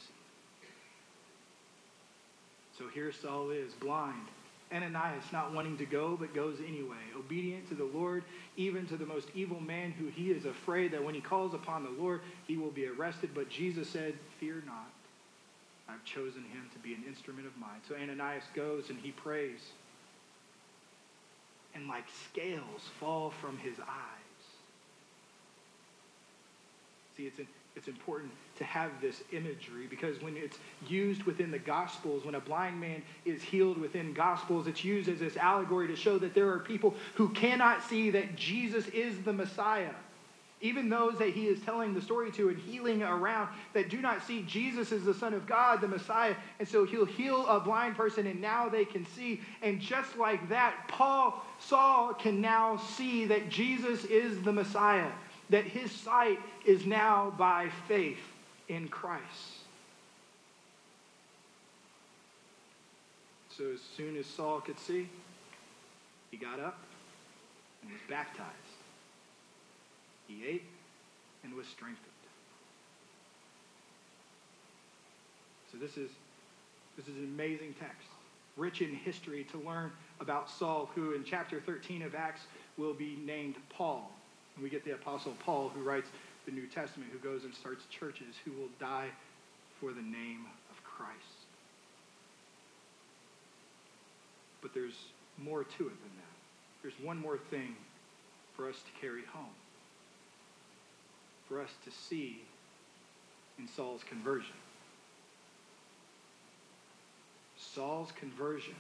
So 2.77 2.88
here 2.88 3.12
Saul 3.12 3.51
is, 3.51 3.73
blind. 3.73 4.27
Ananias 4.73 5.23
not 5.31 5.53
wanting 5.53 5.77
to 5.77 5.86
go, 5.86 6.17
but 6.19 6.33
goes 6.33 6.57
anyway, 6.67 6.97
obedient 7.17 7.67
to 7.69 7.75
the 7.75 7.83
Lord, 7.83 8.23
even 8.57 8.88
to 8.88 8.97
the 8.97 9.05
most 9.05 9.27
evil 9.36 9.59
man 9.59 9.91
who 9.91 10.07
he 10.07 10.31
is 10.31 10.45
afraid 10.45 10.91
that 10.91 11.03
when 11.03 11.13
he 11.13 11.21
calls 11.21 11.53
upon 11.53 11.83
the 11.83 12.01
Lord, 12.01 12.21
he 12.47 12.57
will 12.57 12.71
be 12.71 12.88
arrested. 12.88 13.29
But 13.36 13.49
Jesus 13.49 13.88
said, 13.88 14.15
Fear 14.39 14.63
not. 14.65 14.89
I've 15.88 16.03
chosen 16.05 16.43
him 16.43 16.69
to 16.73 16.79
be 16.79 16.93
an 16.93 17.03
instrument 17.07 17.45
of 17.45 17.55
mine. 17.57 17.81
So 17.88 17.95
Ananias 17.95 18.45
goes 18.55 18.89
and 18.89 18.97
he 18.99 19.12
prays. 19.12 19.59
And 21.75 21.88
like 21.88 22.05
scales 22.29 22.81
fall 22.99 23.31
from 23.41 23.57
his 23.57 23.79
eyes. 23.79 24.23
See, 27.17 27.27
it's 27.27 27.39
an 27.39 27.47
it's 27.75 27.88
important 27.88 28.31
to 28.57 28.63
have 28.63 28.91
this 29.01 29.23
imagery 29.31 29.88
because 29.89 30.21
when 30.21 30.38
it's 30.38 30.57
used 30.88 31.23
within 31.23 31.49
the 31.49 31.59
Gospels, 31.59 32.23
when 32.23 32.36
a 32.36 32.39
blind 32.39 32.79
man 32.79 33.01
is 33.25 33.41
healed 33.41 33.77
within 33.77 34.13
Gospels, 34.13 34.67
it's 34.67 34.83
used 34.83 35.09
as 35.09 35.19
this 35.19 35.38
allegory 35.38 35.88
to 35.88 35.95
show 35.95 36.19
that 36.19 36.36
there 36.36 36.49
are 36.49 36.59
people 36.59 36.93
who 37.15 37.29
cannot 37.29 37.83
see 37.83 38.12
that 38.12 38.36
Jesus 38.36 38.88
is 38.89 39.19
the 39.23 39.33
Messiah. 39.33 39.93
Even 40.62 40.88
those 40.88 41.17
that 41.17 41.31
he 41.31 41.47
is 41.47 41.59
telling 41.62 41.93
the 41.93 42.01
story 42.01 42.31
to 42.31 42.47
and 42.47 42.57
healing 42.57 43.03
around 43.03 43.49
that 43.73 43.89
do 43.89 43.99
not 43.99 44.25
see 44.25 44.43
Jesus 44.43 44.93
as 44.93 45.03
the 45.03 45.13
Son 45.13 45.33
of 45.33 45.45
God, 45.45 45.81
the 45.81 45.88
Messiah. 45.89 46.36
And 46.59 46.67
so 46.67 46.86
he'll 46.86 47.05
heal 47.05 47.45
a 47.47 47.59
blind 47.59 47.97
person 47.97 48.27
and 48.27 48.39
now 48.39 48.69
they 48.69 48.86
can 48.86 49.05
see. 49.05 49.41
And 49.62 49.81
just 49.81 50.17
like 50.17 50.47
that, 50.47 50.88
Paul, 50.88 51.43
Saul 51.59 52.13
can 52.13 52.39
now 52.39 52.77
see 52.77 53.25
that 53.25 53.49
Jesus 53.49 54.05
is 54.05 54.41
the 54.43 54.53
Messiah 54.53 55.12
that 55.54 55.66
his 55.66 55.92
sight 55.92 56.39
is 56.66 56.84
now 56.88 57.32
by 57.38 57.70
faith 57.88 58.18
in 58.70 58.88
Christ. 58.88 59.60
So 63.56 63.66
as 63.72 63.80
soon 63.96 64.18
as 64.18 64.26
Saul 64.26 64.62
could 64.62 64.80
see, 64.80 65.08
he 66.32 66.38
got 66.38 66.60
up 66.60 66.80
and 67.84 67.92
was 67.92 68.02
baptized. 68.10 68.50
He 70.28 70.44
ate 70.44 70.63
and 71.44 71.54
was 71.54 71.68
strengthened. 71.68 72.00
So 75.72 75.78
this 75.78 75.98
is 75.98 76.10
this 76.98 77.08
is 77.08 77.16
an 77.16 77.26
amazing 77.26 77.76
text, 77.80 78.08
rich 78.58 78.82
in 78.82 78.96
history 78.96 79.46
to 79.52 79.60
learn 79.60 79.92
about 80.20 80.50
Saul, 80.50 80.89
who 80.96 81.13
in 81.13 81.24
chapter 81.24 81.62
13 81.62 82.02
of 82.02 82.16
Acts 82.16 82.42
will 82.76 82.96
be 82.96 83.20
named 83.24 83.58
Paul. 83.70 84.12
And 84.56 84.63
we 84.63 84.70
get 84.70 84.86
the 84.86 84.94
Apostle 84.94 85.34
Paul, 85.44 85.70
who 85.70 85.82
writes 85.82 86.10
the 86.46 86.52
New 86.52 86.68
Testament, 86.68 87.10
who 87.12 87.20
goes 87.20 87.44
and 87.44 87.54
starts 87.54 87.86
churches, 87.88 88.36
who 88.46 88.52
will 88.52 88.70
die 88.80 89.10
for 89.80 89.92
the 89.92 90.02
name 90.02 90.46
of 90.70 90.84
Christ. 90.84 91.13
But 94.62 94.74
there's 94.74 94.98
more 95.38 95.63
to 95.63 95.88
it 95.88 96.04
than 96.04 96.16
that. 96.18 96.34
There's 96.82 97.00
one 97.02 97.18
more 97.18 97.38
thing 97.38 97.76
for 98.56 98.70
us 98.70 98.76
to 98.76 99.02
carry 99.02 99.24
home, 99.34 99.56
for 101.48 101.62
us 101.62 101.70
to 101.86 101.92
see 101.92 102.42
in 103.58 103.68
Saul's 103.68 104.04
conversion. 104.04 104.56
Saul's 107.58 108.12
conversion 108.12 108.76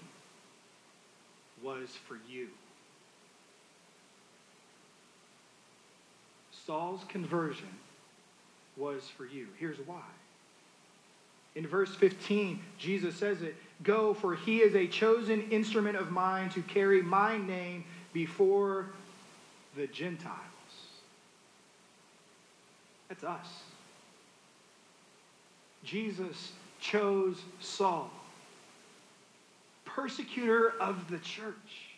was 1.63 1.89
for 2.07 2.17
you. 2.29 2.49
Saul's 6.65 7.03
conversion 7.09 7.69
was 8.77 9.03
for 9.17 9.25
you. 9.25 9.47
Here's 9.59 9.79
why. 9.85 10.01
In 11.55 11.67
verse 11.67 11.93
15, 11.95 12.59
Jesus 12.77 13.15
says 13.15 13.41
it 13.41 13.55
Go, 13.83 14.13
for 14.13 14.35
he 14.35 14.61
is 14.61 14.75
a 14.75 14.87
chosen 14.87 15.49
instrument 15.51 15.97
of 15.97 16.09
mine 16.09 16.49
to 16.51 16.61
carry 16.61 17.01
my 17.01 17.37
name 17.37 17.83
before 18.13 18.87
the 19.75 19.87
Gentiles. 19.87 20.37
That's 23.09 23.23
us. 23.23 23.47
Jesus 25.83 26.53
chose 26.79 27.41
Saul, 27.59 28.09
persecutor 29.83 30.73
of 30.79 31.09
the 31.09 31.19
church, 31.19 31.89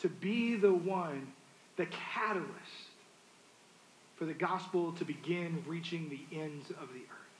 to 0.00 0.08
be 0.08 0.54
the 0.54 0.72
one, 0.72 1.32
the 1.76 1.86
catalyst 1.86 2.89
for 4.20 4.26
the 4.26 4.34
gospel 4.34 4.92
to 4.92 5.04
begin 5.06 5.64
reaching 5.66 6.10
the 6.10 6.38
ends 6.38 6.68
of 6.72 6.92
the 6.92 7.00
earth. 7.00 7.30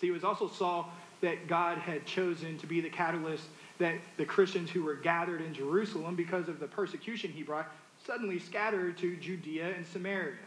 See, 0.00 0.08
it 0.08 0.12
was 0.12 0.24
also 0.24 0.48
Saul 0.48 0.90
that 1.20 1.46
God 1.46 1.76
had 1.76 2.06
chosen 2.06 2.56
to 2.56 2.66
be 2.66 2.80
the 2.80 2.88
catalyst 2.88 3.44
that 3.78 3.96
the 4.16 4.24
Christians 4.24 4.70
who 4.70 4.82
were 4.82 4.94
gathered 4.94 5.42
in 5.42 5.52
Jerusalem 5.52 6.16
because 6.16 6.48
of 6.48 6.58
the 6.58 6.66
persecution 6.66 7.30
he 7.30 7.42
brought 7.42 7.70
suddenly 8.06 8.38
scattered 8.38 8.96
to 8.96 9.14
Judea 9.16 9.74
and 9.76 9.86
Samaria, 9.86 10.38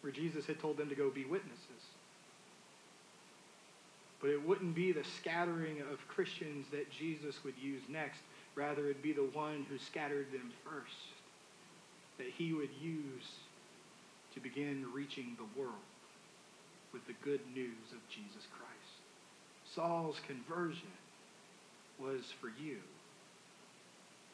where 0.00 0.12
Jesus 0.12 0.46
had 0.46 0.58
told 0.58 0.78
them 0.78 0.88
to 0.88 0.94
go 0.94 1.10
be 1.10 1.26
witnesses. 1.26 1.60
But 4.22 4.30
it 4.30 4.42
wouldn't 4.42 4.74
be 4.74 4.92
the 4.92 5.04
scattering 5.04 5.82
of 5.92 6.08
Christians 6.08 6.64
that 6.70 6.90
Jesus 6.90 7.44
would 7.44 7.58
use 7.60 7.82
next. 7.90 8.20
Rather, 8.54 8.84
it'd 8.86 9.02
be 9.02 9.12
the 9.12 9.28
one 9.34 9.66
who 9.68 9.76
scattered 9.76 10.32
them 10.32 10.50
first 10.64 10.96
that 12.16 12.28
he 12.38 12.54
would 12.54 12.70
use 12.80 13.36
to 14.34 14.40
begin 14.40 14.86
reaching 14.94 15.36
the 15.36 15.60
world 15.60 15.74
with 16.92 17.06
the 17.06 17.14
good 17.24 17.40
news 17.54 17.92
of 17.92 18.08
Jesus 18.08 18.46
Christ. 18.50 18.72
Saul's 19.74 20.20
conversion 20.26 20.88
was 21.98 22.32
for 22.40 22.48
you. 22.62 22.78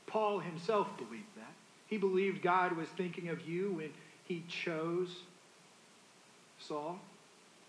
Paul 0.06 0.38
himself 0.38 0.88
believed 0.96 1.34
that. 1.36 1.52
He 1.86 1.98
believed 1.98 2.42
God 2.42 2.72
was 2.72 2.88
thinking 2.88 3.28
of 3.28 3.46
you 3.46 3.72
when 3.72 3.90
he 4.24 4.42
chose 4.48 5.08
Saul. 6.58 6.98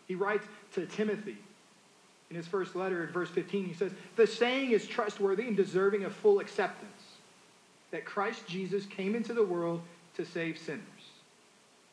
He 0.08 0.15
writes 0.15 0.46
to 0.74 0.86
Timothy 0.86 1.38
in 2.30 2.36
his 2.36 2.48
first 2.48 2.76
letter 2.76 3.04
in 3.04 3.12
verse 3.12 3.30
15, 3.30 3.65
he 3.65 3.74
says, 3.74 3.92
The 4.15 4.28
saying 4.28 4.72
is 4.72 4.88
trustworthy 4.88 5.48
and 5.48 5.58
deserving 5.58 6.04
of 6.04 6.13
full 6.13 6.39
acceptance 6.39 6.92
that 7.92 8.06
Christ 8.06 8.46
Jesus 8.48 8.86
came 8.86 9.15
into 9.15 9.34
the 9.34 9.44
world 9.44 9.82
to 10.15 10.26
save 10.26 10.58
sinners 10.58 10.84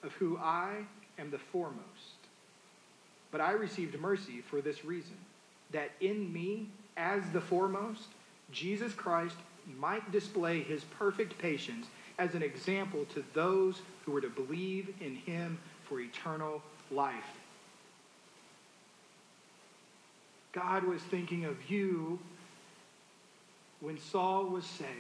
of 0.03 0.13
who 0.13 0.39
I 0.39 0.85
am 1.19 1.31
the 1.31 1.39
foremost. 1.39 1.83
But 3.31 3.41
I 3.41 3.53
received 3.53 3.99
mercy 4.01 4.43
for 4.49 4.61
this 4.61 4.85
reason, 4.85 5.17
that 5.73 5.91
in 6.01 6.33
me, 6.33 6.69
as 6.97 7.23
the 7.33 7.41
foremost, 7.41 8.09
Jesus 8.53 8.93
Christ 8.93 9.37
might 9.79 10.13
display 10.13 10.63
his 10.63 10.85
perfect 10.85 11.37
patience 11.39 11.87
as 12.19 12.35
an 12.35 12.43
example 12.43 13.05
to 13.15 13.25
those 13.35 13.83
who 14.05 14.13
were 14.13 14.21
to 14.21 14.31
believe 14.31 14.95
in 15.01 15.17
him 15.17 15.59
for 15.89 16.01
eternal 16.01 16.63
life. 16.91 17.15
God 20.53 20.85
was 20.85 21.03
thinking 21.03 21.45
of 21.45 21.71
you 21.71 22.19
when 23.81 23.99
Saul 23.99 24.47
was 24.47 24.65
saved 24.65 24.91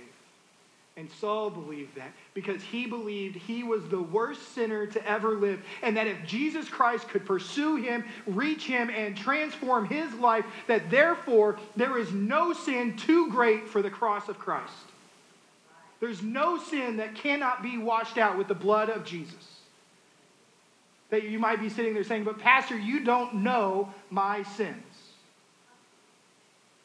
And 0.98 1.10
Saul 1.20 1.50
believed 1.50 1.94
that 1.96 2.12
because 2.32 2.62
he 2.62 2.86
believed 2.86 3.36
he 3.36 3.62
was 3.62 3.86
the 3.88 4.00
worst 4.00 4.54
sinner 4.54 4.86
to 4.86 5.06
ever 5.08 5.32
live, 5.34 5.62
and 5.82 5.94
that 5.96 6.06
if 6.06 6.24
Jesus 6.24 6.70
Christ 6.70 7.08
could 7.08 7.26
pursue 7.26 7.76
him, 7.76 8.04
reach 8.26 8.64
him, 8.64 8.88
and 8.88 9.14
transform 9.14 9.84
his 9.84 10.12
life, 10.14 10.46
that 10.68 10.90
therefore 10.90 11.58
there 11.76 11.98
is 11.98 12.12
no 12.12 12.54
sin 12.54 12.96
too 12.96 13.30
great 13.30 13.68
for 13.68 13.82
the 13.82 13.90
cross 13.90 14.30
of 14.30 14.38
Christ. 14.38 14.72
There's 16.00 16.22
no 16.22 16.58
sin 16.58 16.96
that 16.96 17.14
cannot 17.14 17.62
be 17.62 17.76
washed 17.76 18.16
out 18.16 18.38
with 18.38 18.48
the 18.48 18.54
blood 18.54 18.88
of 18.88 19.04
Jesus. 19.04 19.60
That 21.10 21.24
you 21.24 21.38
might 21.38 21.60
be 21.60 21.68
sitting 21.68 21.92
there 21.92 22.04
saying, 22.04 22.24
But, 22.24 22.38
Pastor, 22.38 22.76
you 22.76 23.04
don't 23.04 23.36
know 23.36 23.92
my 24.10 24.42
sins. 24.42 24.82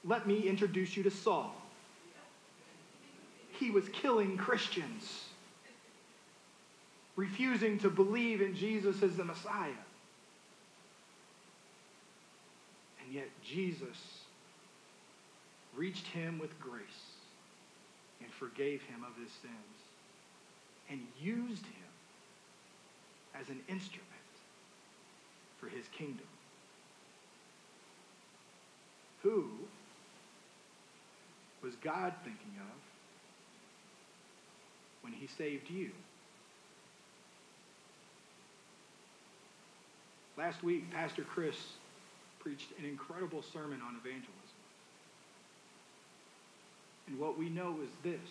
Let 0.04 0.28
me 0.28 0.48
introduce 0.48 0.98
you 0.98 1.04
to 1.04 1.12
Saul 1.12 1.61
he 3.62 3.70
was 3.70 3.88
killing 3.90 4.38
Christians, 4.38 5.26
refusing 7.16 7.78
to 7.80 7.90
believe 7.90 8.42
in 8.42 8.56
Jesus 8.56 9.04
as 9.04 9.16
the 9.16 9.24
Messiah. 9.24 9.70
And 13.04 13.14
yet 13.14 13.30
Jesus 13.46 13.98
reached 15.76 16.08
him 16.08 16.40
with 16.40 16.60
grace 16.60 16.84
and 18.20 18.32
forgave 18.34 18.82
him 18.82 19.06
of 19.08 19.16
his 19.22 19.32
sins 19.32 19.54
and 20.90 21.00
used 21.22 21.66
him 21.66 21.92
as 23.40 23.48
an 23.50 23.62
instrument 23.70 24.08
for 25.60 25.70
his 25.70 25.86
kingdom. 25.96 26.26
Who 29.22 29.46
was 31.62 31.76
God 31.76 32.14
thinking 32.24 32.56
of 32.60 32.91
when 35.02 35.14
he 35.14 35.28
saved 35.28 35.70
you. 35.70 35.92
Last 40.38 40.64
week, 40.64 40.90
Pastor 40.92 41.24
Chris 41.24 41.56
preached 42.40 42.70
an 42.80 42.86
incredible 42.86 43.44
sermon 43.54 43.80
on 43.86 43.96
evangelism. 43.96 44.32
And 47.08 47.20
what 47.20 47.38
we 47.38 47.50
know 47.50 47.78
is 47.84 47.90
this 48.04 48.30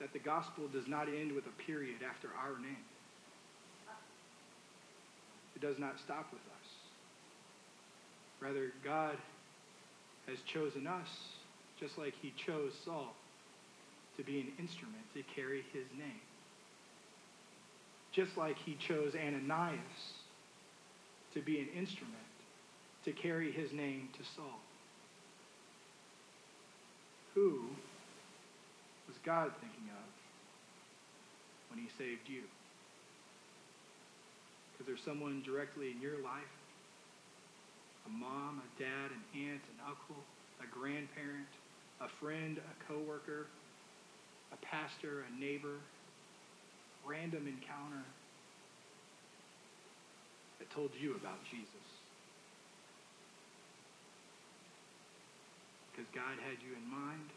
that 0.00 0.12
the 0.14 0.18
gospel 0.18 0.66
does 0.72 0.88
not 0.88 1.08
end 1.08 1.30
with 1.32 1.44
a 1.46 1.62
period 1.62 1.96
after 2.08 2.28
our 2.42 2.58
name. 2.58 2.84
It 5.54 5.60
does 5.60 5.78
not 5.78 6.00
stop 6.00 6.32
with 6.32 6.40
us. 6.40 6.68
Rather, 8.40 8.72
God 8.82 9.16
has 10.26 10.38
chosen 10.46 10.86
us 10.86 11.08
just 11.78 11.98
like 11.98 12.14
he 12.22 12.32
chose 12.36 12.72
Saul 12.82 13.14
to 14.20 14.26
be 14.26 14.40
an 14.40 14.52
instrument 14.58 15.02
to 15.14 15.22
carry 15.34 15.64
his 15.72 15.86
name. 15.96 16.20
Just 18.12 18.36
like 18.36 18.58
he 18.58 18.74
chose 18.74 19.14
Ananias 19.14 19.78
to 21.32 21.40
be 21.40 21.58
an 21.60 21.68
instrument 21.74 22.14
to 23.06 23.12
carry 23.12 23.50
his 23.50 23.72
name 23.72 24.10
to 24.18 24.24
Saul. 24.36 24.60
Who 27.34 27.62
was 29.08 29.16
God 29.24 29.52
thinking 29.60 29.88
of 29.88 30.10
when 31.70 31.78
he 31.78 31.88
saved 31.96 32.28
you? 32.28 32.42
Because 34.72 34.86
there's 34.86 35.04
someone 35.04 35.42
directly 35.46 35.92
in 35.92 36.00
your 36.02 36.18
life 36.22 36.52
a 38.06 38.10
mom, 38.10 38.60
a 38.60 38.80
dad, 38.80 39.12
an 39.12 39.40
aunt, 39.40 39.60
an 39.60 39.80
uncle, 39.86 40.16
a 40.60 40.66
grandparent, 40.66 41.52
a 42.00 42.08
friend, 42.18 42.58
a 42.58 42.92
coworker, 42.92 43.46
a 44.52 44.58
pastor, 44.64 45.24
a 45.26 45.40
neighbor, 45.40 45.78
random 47.06 47.46
encounter 47.46 48.04
that 50.58 50.70
told 50.70 50.90
you 51.00 51.14
about 51.16 51.38
Jesus. 51.50 51.86
Because 55.90 56.06
God 56.14 56.38
had 56.46 56.58
you 56.62 56.76
in 56.76 56.86
mind 56.90 57.30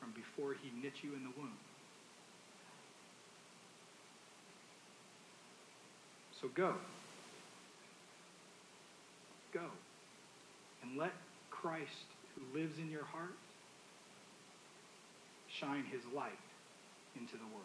from 0.00 0.12
before 0.12 0.54
he 0.62 0.70
knit 0.82 0.92
you 1.02 1.14
in 1.14 1.22
the 1.22 1.32
womb. 1.38 1.56
So 6.40 6.48
go. 6.54 6.74
Go. 9.52 9.64
And 10.82 10.98
let 10.98 11.12
Christ, 11.50 12.06
who 12.34 12.58
lives 12.58 12.78
in 12.78 12.90
your 12.90 13.04
heart, 13.04 13.34
shine 15.58 15.84
his 15.90 16.02
light 16.14 16.38
into 17.18 17.36
the 17.36 17.44
world. 17.44 17.64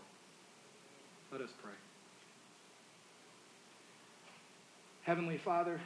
Let 1.32 1.42
us 1.42 1.50
pray. 1.62 1.72
Heavenly 5.04 5.38
Father, 5.38 5.82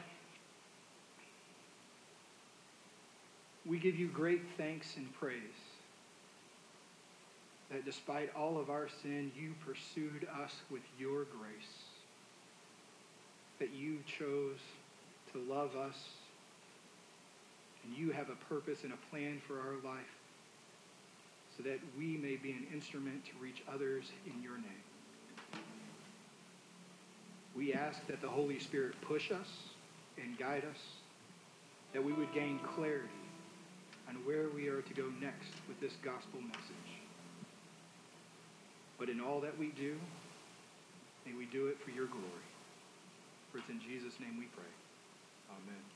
we 3.64 3.78
give 3.78 3.96
you 3.98 4.08
great 4.08 4.42
thanks 4.56 4.96
and 4.96 5.12
praise 5.14 5.40
that 7.70 7.84
despite 7.84 8.30
all 8.36 8.58
of 8.58 8.70
our 8.70 8.88
sin, 9.02 9.32
you 9.36 9.54
pursued 9.64 10.28
us 10.42 10.52
with 10.70 10.82
your 10.98 11.24
grace, 11.24 11.74
that 13.58 13.74
you 13.74 13.98
chose 14.06 14.58
to 15.32 15.38
love 15.52 15.74
us, 15.74 15.96
and 17.82 17.96
you 17.96 18.12
have 18.12 18.28
a 18.28 18.36
purpose 18.52 18.84
and 18.84 18.92
a 18.92 19.10
plan 19.10 19.40
for 19.46 19.54
our 19.54 19.74
life 19.84 20.15
so 21.56 21.62
that 21.62 21.78
we 21.96 22.16
may 22.18 22.36
be 22.36 22.52
an 22.52 22.66
instrument 22.72 23.24
to 23.24 23.32
reach 23.40 23.62
others 23.72 24.04
in 24.26 24.42
your 24.42 24.56
name. 24.56 25.62
We 27.54 27.72
ask 27.72 28.06
that 28.08 28.20
the 28.20 28.28
Holy 28.28 28.58
Spirit 28.58 28.94
push 29.00 29.30
us 29.30 29.48
and 30.22 30.38
guide 30.38 30.64
us, 30.70 30.80
that 31.94 32.04
we 32.04 32.12
would 32.12 32.32
gain 32.34 32.58
clarity 32.74 33.08
on 34.08 34.16
where 34.26 34.48
we 34.54 34.68
are 34.68 34.82
to 34.82 34.94
go 34.94 35.04
next 35.20 35.48
with 35.66 35.80
this 35.80 35.92
gospel 36.04 36.40
message. 36.40 36.92
But 38.98 39.08
in 39.08 39.20
all 39.20 39.40
that 39.40 39.58
we 39.58 39.68
do, 39.68 39.96
may 41.24 41.32
we 41.32 41.46
do 41.46 41.68
it 41.68 41.78
for 41.82 41.90
your 41.90 42.06
glory. 42.06 42.46
For 43.50 43.58
it's 43.58 43.68
in 43.68 43.80
Jesus' 43.80 44.18
name 44.20 44.38
we 44.38 44.46
pray. 44.46 44.72
Amen. 45.50 45.95